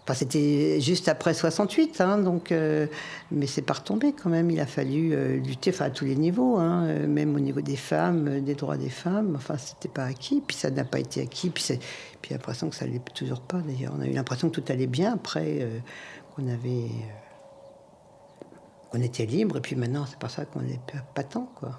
Enfin, 0.02 0.14
c'était 0.14 0.80
juste 0.80 1.08
après 1.08 1.34
68, 1.34 2.00
hein, 2.00 2.18
donc, 2.18 2.50
euh, 2.50 2.86
mais 3.30 3.46
c'est 3.46 3.62
pas 3.62 3.74
retombé 3.74 4.14
quand 4.14 4.30
même. 4.30 4.50
Il 4.50 4.60
a 4.60 4.66
fallu 4.66 5.12
euh, 5.12 5.36
lutter 5.36 5.72
à 5.80 5.90
tous 5.90 6.06
les 6.06 6.16
niveaux, 6.16 6.56
hein, 6.56 6.86
même 7.06 7.36
au 7.36 7.38
niveau 7.38 7.60
des 7.60 7.76
femmes, 7.76 8.40
des 8.40 8.54
droits 8.54 8.78
des 8.78 8.88
femmes. 8.88 9.34
Enfin, 9.36 9.58
c'était 9.58 9.88
pas 9.88 10.04
acquis, 10.04 10.42
puis 10.44 10.56
ça 10.56 10.70
n'a 10.70 10.84
pas 10.84 10.98
été 10.98 11.20
acquis. 11.20 11.50
Puis, 11.50 11.78
puis 12.22 12.32
l'impression 12.32 12.70
que 12.70 12.74
ça 12.74 12.86
l'est 12.86 13.04
toujours 13.14 13.42
pas 13.42 13.58
d'ailleurs. 13.58 13.92
On 13.96 14.00
a 14.00 14.06
eu 14.06 14.12
l'impression 14.12 14.48
que 14.48 14.58
tout 14.58 14.72
allait 14.72 14.86
bien 14.86 15.12
après, 15.12 15.68
qu'on 16.34 16.48
avait. 16.48 16.88
qu'on 18.90 19.02
était 19.02 19.26
libre, 19.26 19.58
et 19.58 19.60
puis 19.60 19.76
maintenant, 19.76 20.06
c'est 20.08 20.18
pas 20.18 20.30
ça 20.30 20.46
qu'on 20.46 20.62
est 20.62 20.80
pas 21.14 21.22
tant, 21.22 21.48
quoi. 21.56 21.78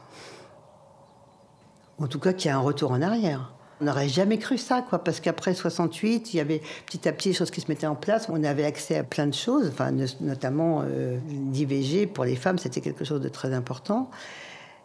En 2.00 2.08
tout 2.08 2.20
cas, 2.20 2.34
qu'il 2.34 2.50
y 2.50 2.52
a 2.52 2.58
un 2.58 2.62
retour 2.62 2.92
en 2.92 3.02
arrière. 3.02 3.52
On 3.82 3.86
n'aurait 3.86 4.08
jamais 4.08 4.38
cru 4.38 4.58
ça, 4.58 4.82
quoi, 4.82 5.04
parce 5.04 5.20
qu'après 5.20 5.54
68, 5.54 6.34
il 6.34 6.38
y 6.38 6.40
avait 6.40 6.62
petit 6.86 7.08
à 7.08 7.12
petit 7.12 7.30
des 7.30 7.36
choses 7.36 7.52
qui 7.52 7.60
se 7.60 7.68
mettaient 7.68 7.88
en 7.88 7.96
place. 7.96 8.28
On 8.30 8.44
avait 8.44 8.66
accès 8.66 8.98
à 8.98 9.04
plein 9.04 9.28
de 9.28 9.34
choses, 9.34 9.68
enfin, 9.68 9.92
notamment 10.22 10.84
euh, 10.86 11.18
l'IVG 11.52 12.08
pour 12.08 12.24
les 12.26 12.36
femmes, 12.36 12.58
c'était 12.58 12.82
quelque 12.82 13.04
chose 13.04 13.22
de 13.22 13.30
très 13.30 13.54
important. 13.54 14.10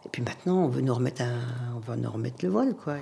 Et 0.05 0.09
puis 0.09 0.21
maintenant, 0.21 0.57
on 0.57 0.67
veut 0.67 0.81
nous 0.81 0.93
remettre, 0.93 1.23
on 1.75 1.79
va 1.79 1.95
nous 1.95 2.09
remettre 2.09 2.43
le 2.43 2.51
vol, 2.51 2.75
quoi. 2.75 2.95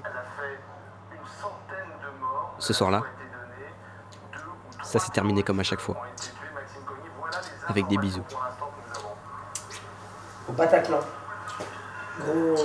Ce 2.59 2.73
soir-là, 2.73 3.03
ça 4.83 4.99
s'est 4.99 5.11
terminé 5.11 5.43
comme 5.43 5.59
à 5.59 5.63
chaque 5.63 5.79
fois, 5.79 5.97
avec 7.67 7.87
des 7.87 7.97
bisous. 7.97 8.23
Au 10.49 10.53
Bataclan, 10.53 10.99
gros 12.19 12.55